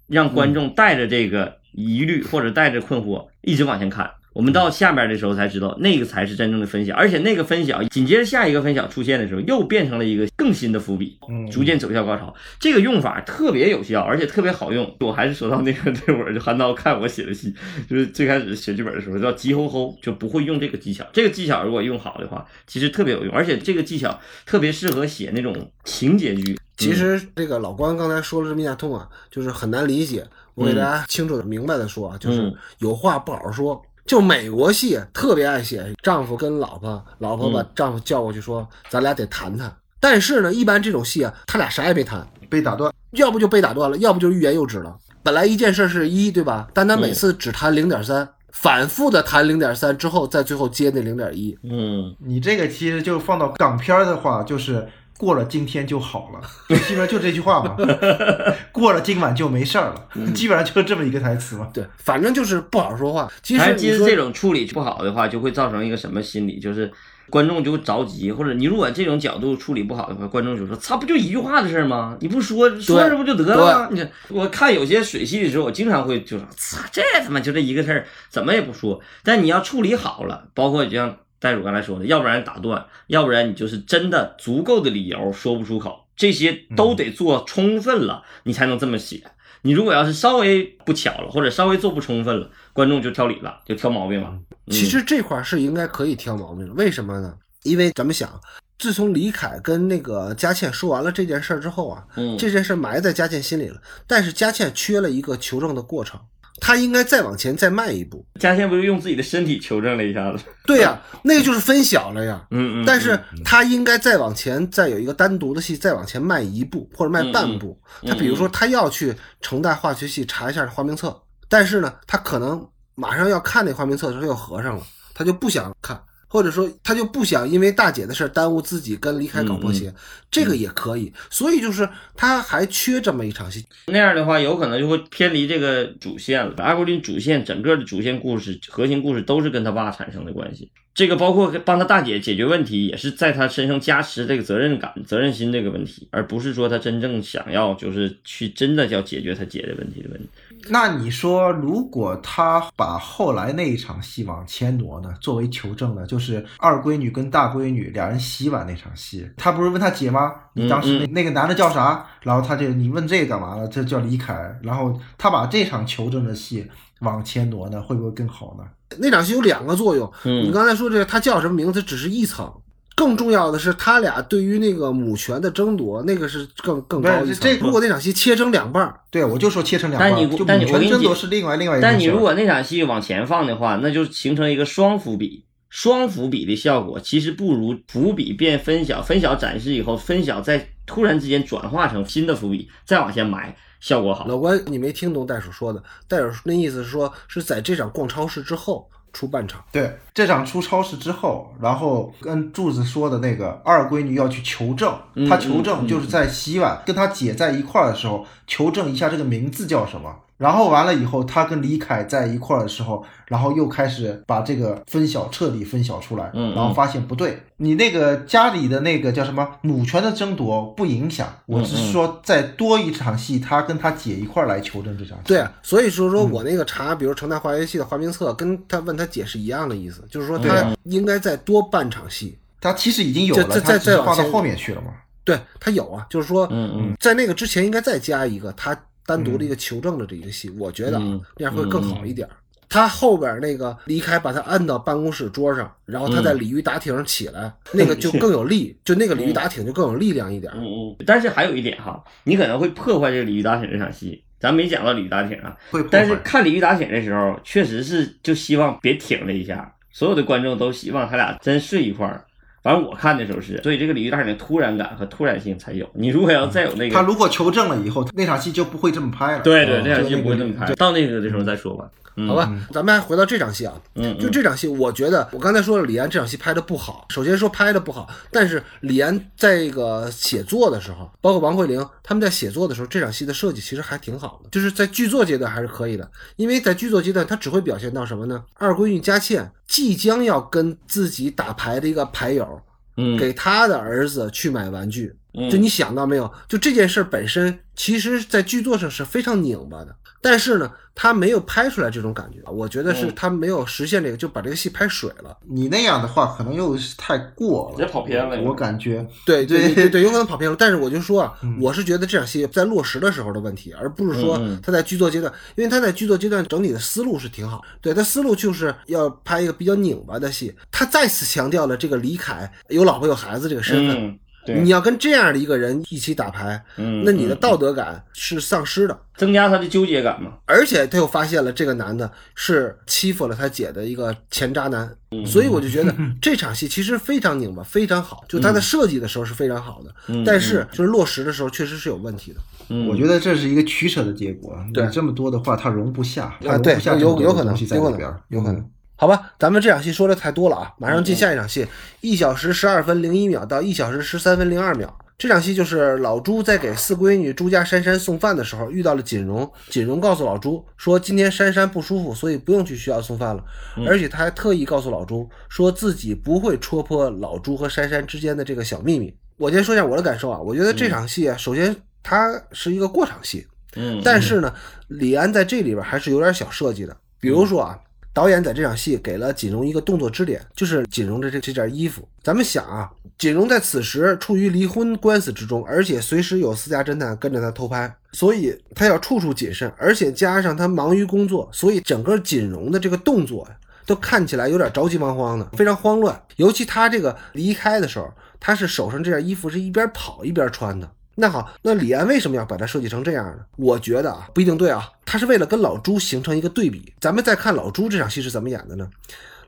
[0.06, 4.10] 让观众带着这个疑虑或者带着困惑一直往前看。
[4.32, 11.18] 我们到下边的时候才知道，那个才是真正的分享，而且那个分享紧接着下一个分享出现的时候，又变成了一个更新的伏笔，
[11.50, 12.34] 逐渐走向高潮。
[12.60, 14.94] 这个用法特别有效，而且特别好用。
[15.00, 17.54] 我还是说到那个那会儿， 就韩刀看我写的戏，
[17.88, 21.02] 就是最开始写剧本的时候叫急吼吼，就不会用这个技巧。
[21.14, 26.58] 这个技巧如果用好的话，其实特别有用，而且这个技巧特别适合写那种情节剧。
[26.76, 30.26] 其实这个老关刚才说了这么一下通啊，就是很难理解。
[30.57, 33.80] 我给大家清楚的、明白的说啊，就是有话不好好说。
[34.07, 44.96] 就美国戏特别爱写丈夫跟老婆，老婆把丈夫叫过去说：“咱俩得谈谈。”但是呢，一般这种戏啊，他俩啥也没谈，被打断，要不就被打断了，要不就是欲言又止了。
[45.22, 46.68] 本来一件事是一对吧？
[46.72, 51.59] 但他每次只谈零点三，反复的谈零点三之后，再最后接那零点一。
[51.64, 54.88] 嗯，你这个其实就放到港片的话，就是。
[55.16, 57.76] 过了今天就好了，基本上就这句话嘛。
[58.70, 61.68] 过了今晚就没事儿了，基本上就是这么一个台词嘛。
[61.72, 63.30] 对，反正就是不好说话。
[63.42, 66.58] 其实其实这种处理不好的话，就会造成一个什么心理？
[66.60, 66.92] 就是
[67.30, 72.16] 观众就着急，或者你如果这种角度处理不好的话，观众就说：“操，不就一句话的事儿吗？
[72.20, 81.16] 你不说说这不就得了吗？”你我看有些水戏的时候，我经常会就说：“操，这他妈就这一个事儿，怎么也不说。”但你要处理好了，包括就像。
[81.39, 89.22] 袋鼠刚才说的，要不然打断，要不然你就是真的足够的理由说不出口，这些都得做充分了，你才能这么写。
[89.62, 94.32] 你如果要是稍微不巧了，或者稍微做不充分了，观众就挑理了，就挑毛病了。
[94.68, 97.34] 其实这块是应该可以挑毛病的，为什么呢？
[97.64, 98.41] 因为咱们想，
[98.78, 102.07] 自从李凯跟那个佳倩说完了这件事之后啊，
[102.39, 106.20] 这件事埋在佳倩心里了，但是佳倩缺了一个求证的过程。
[106.61, 108.26] 他应该再往前再迈一步。
[108.40, 110.44] 嘉轩不是用自己的身体求证了一下子？
[110.66, 112.46] 对呀，那个就是分小了呀。
[112.50, 112.84] 嗯嗯。
[112.86, 117.80] 但是他应该再往前，再有一个单独的戏，再往前迈一步或者迈半步。
[118.07, 124.82] 他比如说，他要去成大化学系查一下花名册，但是呢，他可能马上要看那花名册的时候又合上了，
[125.14, 126.00] 他就不想看。
[126.28, 129.92] 或者说他就不想因为大姐的事耽误自己跟李凯搞破鞋，
[130.30, 131.12] 这个也可以。
[131.30, 136.54] 所以就是他还缺这么一场戏，那样的话有可能就会偏离这个主线了。
[136.58, 150.28] 阿古林主线整个的主线故事、核心故事都是跟他爸产生的关系，这个包括帮他大姐解决问题，也是在他身上加持这个责任感、责任心这个问题，而不是说他真正想要就是去真的要解决他姐的问题的问题。
[150.68, 155.14] 那你说，如果他把后来那一场戏往前挪呢？
[155.20, 160.32] 作为求证呢，就是二闺女跟大闺女两人洗碗那场戏，他不是问他姐吗？
[160.54, 162.06] 你当时那那个男的叫啥？
[162.22, 163.66] 然后他就你问这个干嘛呢？
[163.68, 164.58] 这叫李凯。
[164.62, 166.68] 然后他把这场求证的戏
[167.00, 168.64] 往前挪呢，会不会更好呢？
[168.98, 170.10] 那场戏有两个作用。
[170.24, 172.52] 你刚才说这个他叫什么名字，只是一层。
[172.97, 177.59] 更重要的是，他俩对于那个母权的争夺，那个是更更高一层。
[177.61, 194.26] 如果那场戏切成两半儿，对我就说切成两半，但你但你我跟你讲，是另外另外一但你如果那场戏往前放的话，那就形成一个双伏笔，双伏笔的效果其实不如伏笔变分晓，分晓展示以后，分晓再突然之间转化成新的伏笔，再往前埋，效果好。
[194.26, 198.88] 老关，你没听懂袋鼠说的，袋鼠那意思是说，是在这场逛超市之后。
[199.16, 204.94] 出半场，对这场出超市之后，然后跟柱子说的那个二闺女要去求证，
[205.26, 210.14] 她求证就是在洗碗，跟她姐在一块儿的时候求证一下这个名字叫什么。
[210.37, 225.24] 然后完了以后，他跟李凯在一块儿的时候，然后又开始把这个分晓彻底分晓出来，然后发现不对，你那个家里的那个叫什么母权的争夺不影响，我只是说再多一场戏，他跟他姐一块儿来求证这场戏。
[225.24, 232.37] 对，所以说说我那个查，比如成大化学系的花名册，跟他问他姐是一样的意思，就是说他应该再多半场戏。
[232.61, 234.89] 他其实已经有了，再再再放到后面去了嘛？
[235.24, 238.78] 对他有啊，就是说，嗯嗯，在那个之前应该再加一个他。
[239.07, 242.28] 单独的一个求证的这一个戏，我觉得啊，那样会更好一点。
[242.68, 250.52] 他后边那个离开，把他按到办公室桌上，然后他在鲤鱼打挺上起来，那个就更有力，就那个鲤鱼打挺就更有力量一点。
[250.57, 250.96] 嗯嗯。
[251.07, 254.20] 但是还有一点哈，你可能会破坏这个鲤鱼打挺这场戏。
[254.40, 256.16] 咱没讲到鲤鱼打挺啊，会破但是。
[256.16, 262.24] 看鲤鱼打挺的时候，确实是就希望别挺了一下，所有的观众都希望他俩真睡一块儿。
[262.66, 265.88] 反正我看的时候是，所以这个鲤鱼打挺的突然感和突然性才有。
[265.92, 269.42] 你如果要再有那个，他如果求证了以后，那场戏就不会这么拍了。
[269.44, 270.74] 对对，那场戏就不会这么拍。
[270.74, 271.88] 到那个的时候再说吧。
[272.16, 277.06] 嗯好吧，咱们还回到这场戏啊，嗯，就这场戏，我觉得我刚才说了，李安这场戏拍的不好。
[277.10, 286.10] 首先说拍的不好，但是李安在这个写作的时候，包括王慧玲他们在写作的时候，这场戏的设计其实还挺好的，就是在剧作阶段还是可以的。
[286.36, 288.42] 因为在剧作阶段，他只会表现到什么呢？
[288.54, 292.60] 二闺女佳倩即将要跟自己打牌的一个牌友，
[292.96, 295.14] 嗯给他的儿子去买玩具。
[295.38, 296.32] 嗯就你想到没有？
[296.48, 299.94] 就这件事本身，其实在剧作上是非常拧巴的，
[300.28, 302.40] 但是呢，他没有拍出来这种感觉。
[302.50, 305.36] 我觉得是嗯他没有实现这个，就把这个戏拍水了。
[305.48, 310.56] 你那样的话，可能又是太过了，也跑偏了我感觉，对对对 有可能跑偏了。
[310.58, 317.62] 但是我就说啊，我是觉得这场戏在落实的时候的问题，而不是说他在剧作阶段，因为他在剧作阶段整体的思路是挺好。
[317.80, 324.18] 对他思路就是要拍一个比较拧巴的戏，他再次强调了这个李凯有老婆有孩子这个身份。
[324.55, 328.99] 你要跟这样的一个人一起打牌，嗯那你的嗯道德感是丧失的。
[329.16, 330.32] 增加他的纠结感嘛。
[330.44, 338.24] 而且他又发现了这个男的是欺负了他姐的一个前渣男，嗯所以我就觉得 这场戏其实非常拧巴，非常好。
[338.28, 342.40] 就他在设计的时候是非常好的，嗯但是就是落实的时候确实是有问题的。
[342.68, 344.55] 嗯，我觉得这是一个取舍的结果。
[344.74, 348.70] 对你这么多的话，他容不下，它啊，对容不下，这么有有可能，多东西在有可能里边，，有可能嗯。。
[348.97, 351.66] 好吧，咱们这场戏说的太多了啊，马上进下一场戏，
[352.01, 354.99] 一小时十二分零一秒到一小时十三分零二秒。
[355.18, 363.42] 这场戏就是老朱在给四闺女朱家珊珊送饭的时候遇到了锦荣，锦荣告诉老朱说今天珊珊不舒服，所以不用去学校送饭了，
[363.86, 369.14] 而且他还特意告诉老朱说自己不会戳破老朱和珊珊之间的这个小秘密。
[369.38, 374.53] 我先说一下我的感受啊，我觉得这场戏啊，首先它是一个过场戏，嗯，但是呢，
[374.88, 376.94] 李安在这里边还是有点小设计的。
[377.18, 377.78] 比如说啊，
[378.16, 382.08] 导演在这场戏给了锦荣一个动作支点，就是锦荣的这这件衣服。
[382.22, 393.56] 咱们想啊，锦荣在此时处于离婚官司之中，而且随时有私家侦探跟着他偷拍，所以他要处处谨慎，而且加上他忙于工作，所以整个锦荣的这个动作呀。
[393.84, 396.20] 都看起来有点着急忙慌的，非常慌乱。
[396.36, 400.90] 尤其他这个离开的时候，他是手上这件衣服是一边跑一边穿的。
[401.18, 403.38] 那好，那李安为什么要把它设计成这样呢？
[403.56, 406.92] 我觉得啊，不一定对啊，他是为了跟老朱形成一个对比。
[407.00, 408.88] 咱们再看老朱这场戏是怎么演的呢？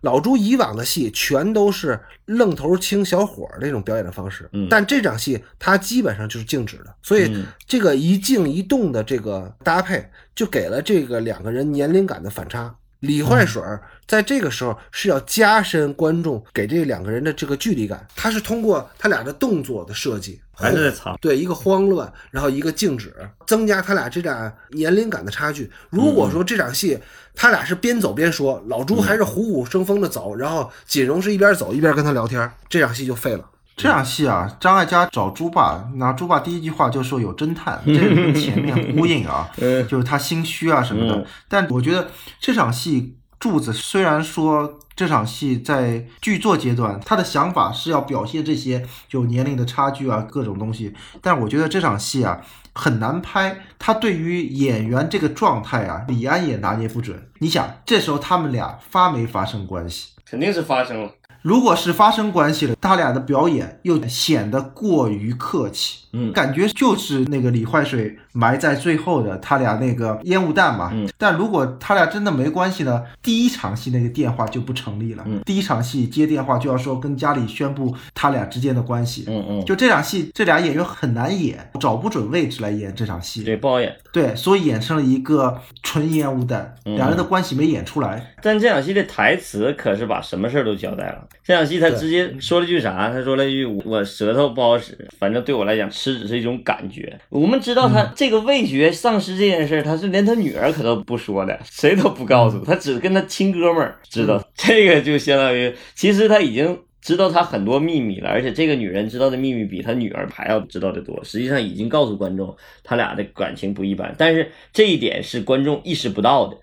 [0.00, 12.74] 老朱以往的戏全都是愣头青小伙儿那种表演的方式，嗯但这场戏他基本上就是静止的，所以嗯这个一静一动的这个搭配，就给了这个两个人年龄感的反差。
[13.01, 21.16] 李坏水儿在这个时候是要加深观众给这两个人的这个距离感，他是通过他俩的动作的设计，还是在藏。
[21.20, 23.14] 对一个慌乱，然后一个静止，
[23.46, 25.70] 增加他俩这俩年龄感的差距。
[25.90, 26.99] 如果说这场戏
[27.34, 33.44] 他俩是边走边说，老朱还是虎虎生风的走，然后锦荣是一边走一边跟他聊天，这场戏就废了。
[33.78, 39.48] 这场戏啊，张艾嘉找朱爸，那朱爸第一句话就说有侦探， 这个跟前面呼应啊，
[39.88, 41.26] 就是他心虚啊什么的嗯。
[41.46, 42.10] 但我觉得
[42.40, 52.40] 这场戏柱子虽然说这场戏在剧作阶段，他的想法是要表现这些有年龄的差距啊各种东西，但我觉得这场戏啊
[52.74, 53.60] 很难拍。
[53.78, 57.30] 他对于演员这个状态啊，李安也拿捏不准。
[57.38, 60.14] 你想，这时候他们俩发没发生关系？
[60.28, 61.10] 肯定是发生了。
[61.43, 70.91] 如果是发生关系了，他俩的表演又显得过于客气，嗯感觉就是那个李坏水埋在最后的他俩那个烟雾弹嘛。
[70.93, 75.24] 嗯但如果他俩真的没关系呢，第一场戏那个电话就不成立了。
[75.26, 79.24] 嗯第一场戏接电话就要说跟家里宣布他俩之间的关系。
[79.28, 83.43] 嗯嗯，就这场戏，这俩演员很难演，找不准位置来演这场戏。
[83.43, 83.97] 对不好演。
[84.12, 88.34] 对，所以演成了一个纯烟雾弹，嗯两人的关系没演出来。
[88.43, 91.27] 但这场戏的台词可是把什么事儿都交代了。
[91.44, 93.10] 这场戏他直接说了句啥？
[93.10, 104.42] 他说了一句：“我舌头不好使，反正对我来讲，吃只是一种感觉。”我们知道他这个味觉丧失这件事儿，他是连他女儿可都不说的，谁都不告诉他，只跟他亲哥们儿知道。
[104.54, 106.78] 这个就相当于，其实他已经。
[107.00, 111.22] 知道他很多秘密了，而且这个女人知道的秘密比他女儿还要知道的多。
[111.22, 116.56] 实际上已经告诉观众，他俩的感情不一般，但是这一点是观众意识不到的，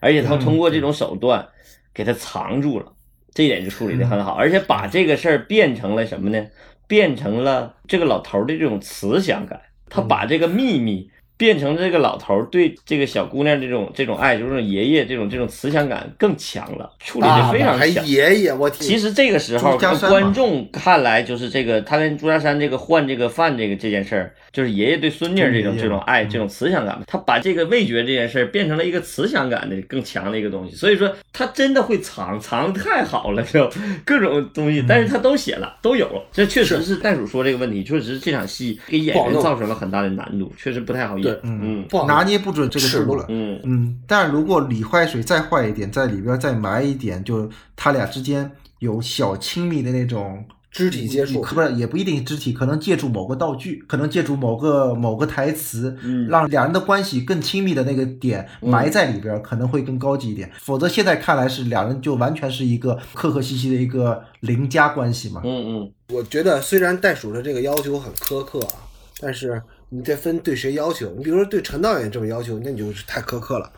[0.00, 1.46] 而且他通过这种手段
[1.92, 2.92] 给他藏住了，
[3.34, 6.46] 这一点就处理的很好，而且把这个事儿变成了什么呢？
[6.88, 11.10] 变成了这个老头的这种慈祥感，他把这个秘密
[11.42, 18.06] 变成这个老头儿对这个小姑娘这种这种爱，就是爷爷这种这种慈祥感更强了，处理的非常还强。
[18.06, 19.76] 爷爷，我天，其实这个时候，
[20.08, 30.76] 观众看来就是这个，他跟朱家山这个换这个饭这个这件事儿，就是爷爷对孙女儿这种这种爱，这种慈祥感，他把这个味觉这件事儿变成了一个慈祥感的更强的一个东西。
[30.76, 33.68] 所以说，他真的会藏，藏的太好了，就
[34.04, 36.22] 各种东嗯西，但是他都写了，都有了。
[36.30, 41.50] 这确实是袋鼠说这个问题，确实是这场戏给演员造成了很大的难度，确实不太好演对。
[41.50, 43.26] 嗯不好拿捏不准这个尺度度了。
[43.28, 60.50] 嗯嗯，但如果李坏水再坏一点，在里边再埋一点，就他俩之间有小亲密的那种肢体接触可不是也不一定肢体，可能借助某个道具，可能借助某个某个台词，嗯让两人的关系更亲密的那个点埋在里边，可能会更高级一点。
[60.58, 65.42] 否则现在看来是两人就完全是一个客客气气的一个邻家关系嘛。
[65.44, 68.88] 嗯嗯，我觉得虽然袋鼠的这个要求很苛刻啊，
[69.20, 69.62] 但是
[69.94, 71.12] 你再分对谁要求。
[71.18, 73.70] 你比如说对陈导演这么要求，那你就是太苛刻了。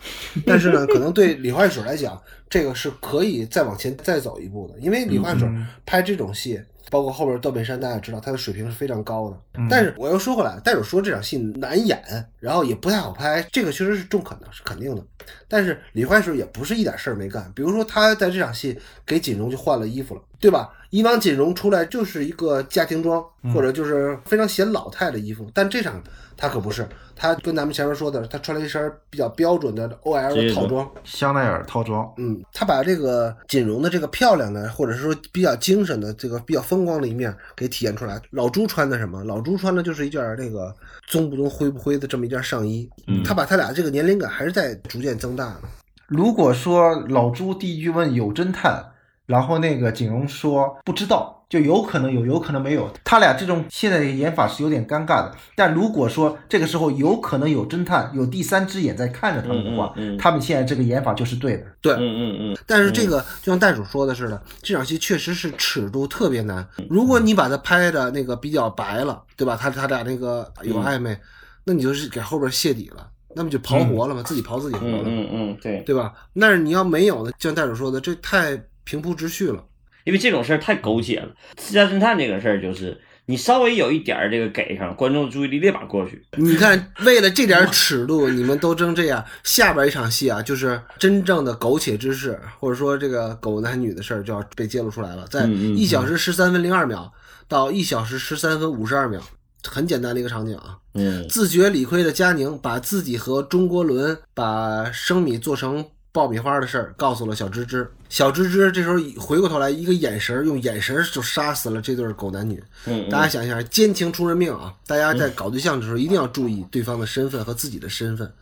[0.47, 5.49] 但是呢，可能对李焕水来讲，这个是可以再往前再走一步的，因为李焕水
[5.85, 6.61] 拍这种戏。
[6.95, 9.37] 包括后边断背山，大家知道他的水平是非常高的。
[9.69, 12.01] 但是我又说回来，袋鼠说这场戏难演，
[12.39, 15.05] 然后也不太好拍，这个确实是中肯的，是肯定的。
[15.49, 20.73] 但是李坏水也不是一点事儿没干，比如说他在这场戏给锦荣就换了衣服了，对吧？
[20.91, 23.21] 以往锦荣出来就是一个家庭装，
[23.53, 26.01] 或者就是非常显老态的衣服，但这场
[26.37, 38.20] 他可不是，他跟咱们前面说的，他穿了一身比较标准的 OL 套装，香奈儿套装，嗯，他把这个锦荣的这个漂亮的，或者是说比较精神的这个比较风光的一面给体现出来。
[38.30, 39.22] 老朱穿的什么？
[39.24, 40.74] 老朱穿的就是一件这个
[41.07, 45.61] 棕不棕灰不灰的这么一件上衣，嗯他把他俩这个年龄感还是在逐渐增大的。
[46.07, 48.85] 如果说老朱第一句问有侦探，
[49.26, 52.93] 然后那个锦荣说不知道，就有可能有，有可能没有。
[53.05, 55.33] 他俩这种现在的演法是有点尴尬的。
[55.55, 61.65] 但如果说这个时候有可能有侦探，有第三只眼在看着他们的话，嗯嗯嗯他们现在这个演法就是对的。
[61.81, 66.67] 对，嗯嗯嗯，但是这个就像袋鼠说的似的，这场戏确实是尺度特别难。
[66.91, 69.57] 如果你把它拍的那个比较白了，对吧？
[69.57, 71.17] 他他俩那个有暧昧，
[71.63, 76.13] 那你就是给后边泄底了，那么就刨活了嘛，自己刨自己活了，嗯嗯嗯，对，对吧？
[76.41, 79.63] 但是你要没有呢，就像袋鼠说的，这太平铺直叙了。
[80.05, 81.35] 因为这种事儿太狗血了。
[81.59, 83.01] 私家侦探这个事儿就是。
[83.27, 86.23] 你稍微有一点儿这个给上，观众注意力立马过去。
[86.37, 89.25] 你看，为了这点尺度，你们都争这样。
[89.43, 95.27] 下边一场戏啊，就是真正的苟且之事，或者说这个狗男女的事儿就要被揭露出来了。
[95.31, 97.11] 在一小时十三分零二秒
[97.49, 99.23] 到一小时十三分五十二秒，
[99.67, 100.77] 很简单的一个场景啊。
[100.93, 105.83] 嗯自觉理亏的佳宁把自己和钟国伦把生米做成
[106.15, 107.91] 爆米花的事儿告诉了小芝芝。
[108.09, 112.62] 小芝芝这时候回过头来，一个眼神儿，用眼神儿就杀死了这对狗男女。
[112.87, 114.73] 嗯，大家想一下，奸情出人命啊！
[114.87, 118.33] 大家在搞对象的时候一定要注意对方的身份和自己的身份。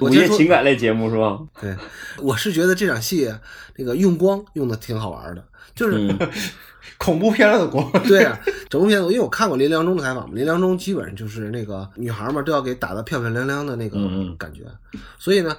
[0.00, 1.38] 我午夜，情感类节目是吧？
[1.60, 1.76] 对，
[2.16, 3.30] 我是觉得这场戏
[3.76, 6.18] 那个用光用的挺好玩的，就是、嗯
[6.96, 14.62] 恐怖片了的光，对啊，整部片子因为我看过林良忠的采访嘛，林良忠基本上就是那个女孩嘛都要给打得漂漂亮亮的那个嗯嗯感觉，
[15.18, 15.54] 所以呢，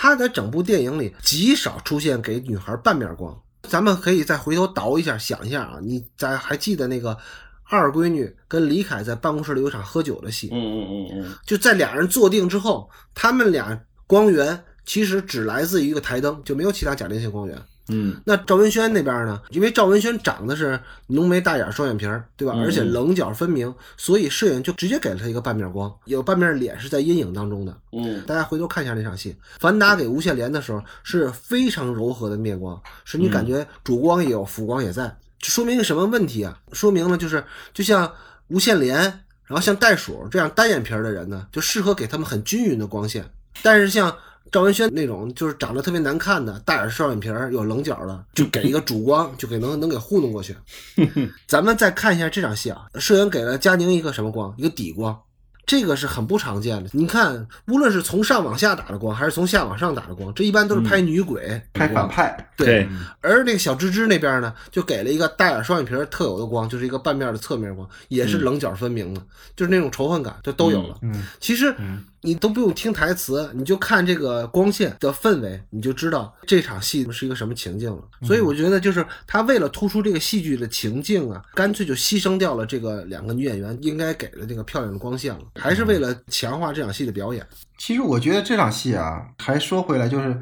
[0.00, 3.36] 他在整部电影里极少出现给女孩半面光。
[3.64, 7.18] 咱们可以再回头倒一下，想一下啊，你咱还记得那个
[7.64, 13.76] 二闺女跟李凯在办公室里有场喝酒的戏，嗯嗯嗯嗯就在俩人坐定之后，他们俩
[14.06, 17.60] 光源其实只来自于一个台灯，就没有其他假定性光源。
[17.88, 19.40] 嗯那赵文轩那边呢？
[19.50, 22.52] 因为赵文轩长得是浓眉大眼、双眼皮儿，对吧？
[22.54, 27.74] 嗯而且棱角分明，所以摄影就直接给了他一个半面光，有半面脸是在阴影当中的。
[27.92, 36.58] 嗯大家回头看一下那场戏，樊达给吴献莲的时候是非常柔和的面光，是你感觉主光也有，辅光也在，这说明一个什么问题啊？
[36.72, 38.12] 说明呢，就是就像
[38.48, 38.98] 吴献莲，
[39.46, 43.24] 然后像袋鼠这样单眼皮儿的人呢，就适合给他们很均匀的光线，
[43.62, 44.14] 但是像。
[44.50, 50.56] 赵文轩那种就是长得特别难看的，大眼双眼皮儿有棱角的，就给一个主光，就给能能给糊弄过去。
[51.46, 54.54] 咱们再看一下这场戏啊，摄影给了佳宁一个什么光？
[54.56, 55.18] 一个底光，
[55.66, 56.88] 这个是很不常见的。
[56.92, 62.88] 你看，无论是从上往下打的光，还是从下往上打的光，这一般都是拍女鬼、拍反派，对，
[63.20, 69.20] 而那个小芝芝那边呢，就给了一个大眼双眼皮儿特有的光，就是一个半面的侧面光，也是棱角分明的，
[69.54, 70.96] 就是那种仇恨感，就都有了。
[71.02, 71.74] 嗯，其实
[72.22, 78.02] 你都不用听台词，你就看这个光线的氛围，你就知道这场戏是一个什么情境了。
[78.22, 87.46] 所以我觉得，就是他为了突出这个戏剧的情境啊，干脆就牺牲掉了这个两个女演员应该给的这个漂亮的光线了，还是为了强化这场戏的表演。
[87.78, 90.36] 其实我觉得这场戏啊，还说回来就是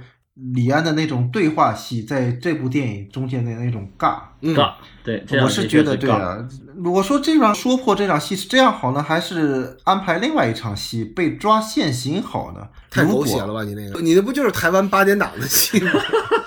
[0.55, 4.19] 李安的那种对话戏，在这部电影中间的那种尬。
[4.43, 6.15] 嗯，尬，对，我是觉得对尬。
[6.15, 6.49] 啊。
[6.77, 12.69] 如果说这场说破这场戏是这样好呢，还是安排另外一场戏被抓现行好呢？
[12.91, 13.65] 太狗血了吧？
[13.65, 15.91] 你那个，你那不就是台湾八点档的戏吗？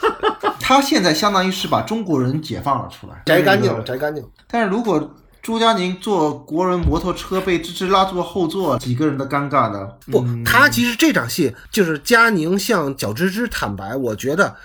[0.61, 4.29] 他现在相当于是把中国人解放了出来，摘干净了，摘干净了。
[4.47, 9.89] 但是如果朱佳宁坐国人摩托车被芝芝拉坐后座，几个人的尴尬呢？
[10.11, 14.55] 不，他其实这场戏就是佳宁向小芝芝坦白，我觉得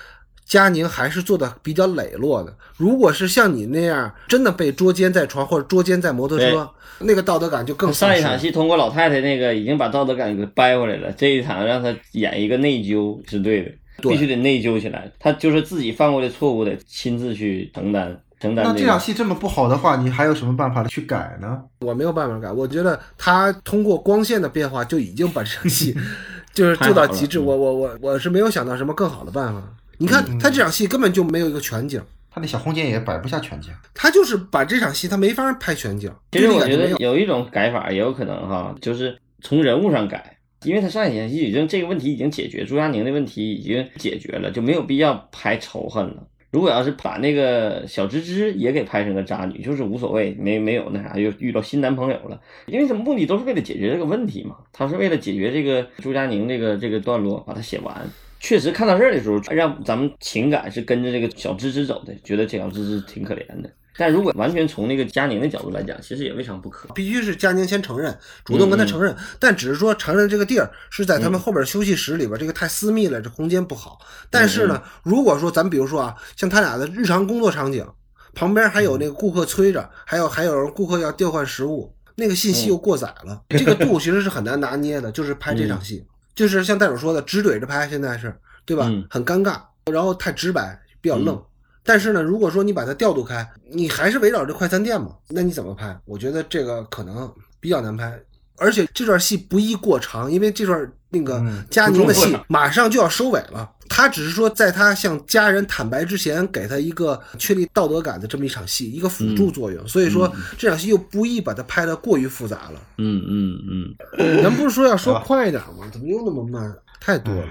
[0.45, 2.55] 佳宁还是做的比较磊落的。
[2.77, 6.69] 如果是像你那样真的被捉奸在床或者捉奸在摩托车，
[6.99, 13.71] 那个道德感就更上一场戏通过老太太那个已经把道德感给掰回来了，这一场让他演一个内疚是对的，
[14.03, 15.11] 对必须得内疚起来。
[15.19, 18.85] 他就是自己犯过的错误得亲自去承担承担、那这个。
[18.85, 21.61] 这场戏这么不好的话，你还有什么办法去改呢？
[21.81, 25.97] 我没有办法改，我觉得他通过光线的变化就已经把这场戏
[26.53, 27.39] 就是做到极致。
[27.39, 29.63] 我我我我是没有想到什么更好的办法。
[29.99, 33.73] 你看他这场戏根本就没有一个全景，他那小空间也摆不下全景。
[33.95, 36.77] 他就是把这场戏他没法拍全景，其实我觉。
[36.77, 46.27] 得有一种改法也有可能哈，就是从人物上改，因为他上一场戏已经这个问题已经解决，朱佳宁的问题已经解决了，就没有必要拍仇恨了。
[46.55, 57.93] 如果要是把那个小芝芝也给拍成个渣女，就是无所谓，没没有那啥，又遇到新男朋友了，因为他目的都是为了解决这个问题嘛，他是为了解决这个朱佳宁这个这个段落，把它写完。
[58.39, 63.69] 确实看到这儿的时候，让咱们情感是跟着这个小芝芝走的，觉得这小芝芝挺可怜的。
[63.97, 66.89] 但如果完全从那个佳宁的角度来讲，其实也未尝不可。
[66.95, 73.99] 必须是佳宁先承认，主动跟他承认，但只是说承认这个地儿是在他们后边休息室里边，这个太私密了，这空间不好。
[74.31, 77.87] 但是呢，如果说咱比如说啊，像他俩的日常工作场景，
[78.35, 85.13] 旁边还有那个顾客催着，还有还有顾客要调换食物，那个信息又过载了，这个度其实是很难拿捏的。
[85.13, 86.05] 就是拍这场戏，
[86.35, 89.07] 就是像戴总说的，直怼着拍，现在是对吧嗯？
[89.09, 89.61] 很尴尬，
[89.93, 91.41] 然后太直白，比较愣。
[91.85, 95.97] 但是呢，如果说你把它调度开，你还是围绕着快餐店嘛，那你怎么拍？
[96.07, 97.31] 我觉得这个可能
[97.61, 98.19] 比较难拍，
[98.57, 103.71] 而且这段戏不宜过长，因为这段那个嗯佳宁的戏马上就要收尾了。
[103.87, 109.87] 他只是说，在他向家人坦白之前，给他一个确立道德感的这么一场戏，一个辅助作用。
[109.87, 112.81] 所以说，这场戏又不宜把它拍得过于复杂了。
[112.97, 115.87] 嗯嗯嗯，咱不是说要说快一点吗？
[115.93, 116.75] 怎么又那么慢？
[116.99, 117.47] 太多了。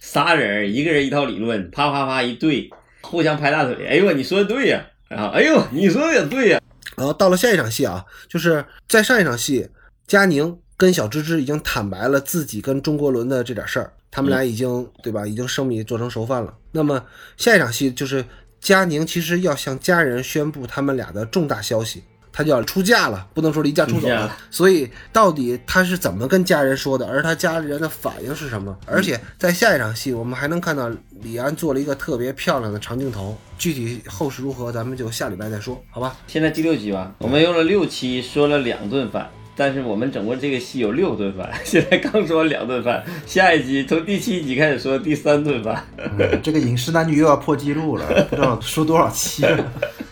[0.00, 2.70] 仨人一个人一套理论，啪啪啪一对，
[3.02, 3.86] 互相拍大腿。
[3.86, 5.30] 哎呦，你说的对呀、啊！
[5.34, 6.60] 哎呦，你说的也对呀、
[6.96, 9.68] 然后到了下一场戏啊，就是在上一场戏，
[10.06, 16.54] 佳宁跟小芝芝已经坦白了自己跟钟国伦的这点事儿，他们俩已经、对吧，已经生米做成熟饭了。
[16.72, 17.04] 那么
[17.36, 18.24] 下一场戏就是
[18.60, 22.04] 佳宁其实要向家人宣布他们俩的重大消息。
[22.32, 24.36] 她就要出嫁了，不能说离家出走了了。
[24.52, 28.78] 所以到底他是怎么跟家人说的，而他家人的反应是什么？
[28.86, 30.88] 而且在下一场戏，我们还能看到
[31.22, 33.36] 李安做了一个特别漂亮的长镜头。
[33.58, 36.16] 具体后事如何，咱们就下礼拜再说，好吧？
[36.26, 39.30] 现在第六集吧，我们用了六期说了两顿饭，
[39.60, 45.84] 但是我们整个这个戏有六顿饭， 现在刚说两顿饭，下一集从第七集开始说第三顿饭。
[45.98, 49.62] 嗯这个饮食男女又要破纪录了， 不知道说多少期了。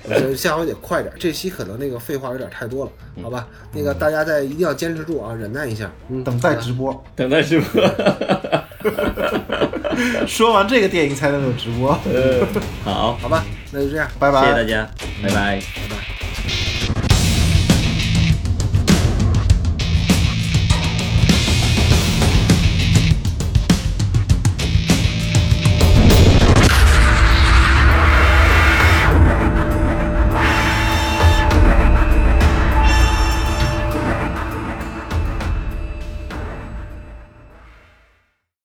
[0.02, 2.92] 我觉得下回得快点，这期可能那个废话有点太多了，
[3.22, 3.48] 好吧？
[3.72, 5.90] 那个大家再一定要坚持住啊，忍耐一下。
[6.10, 7.82] 嗯，等待直播，等待直播。
[10.28, 11.98] 说完这个电影才能有直播。
[12.04, 12.46] 呃，
[12.84, 13.42] 好，好吧，
[13.72, 14.64] 那就这样，拜拜谢谢大。
[14.64, 14.90] 家，
[15.22, 15.34] 拜拜。
[15.34, 16.27] 拜拜。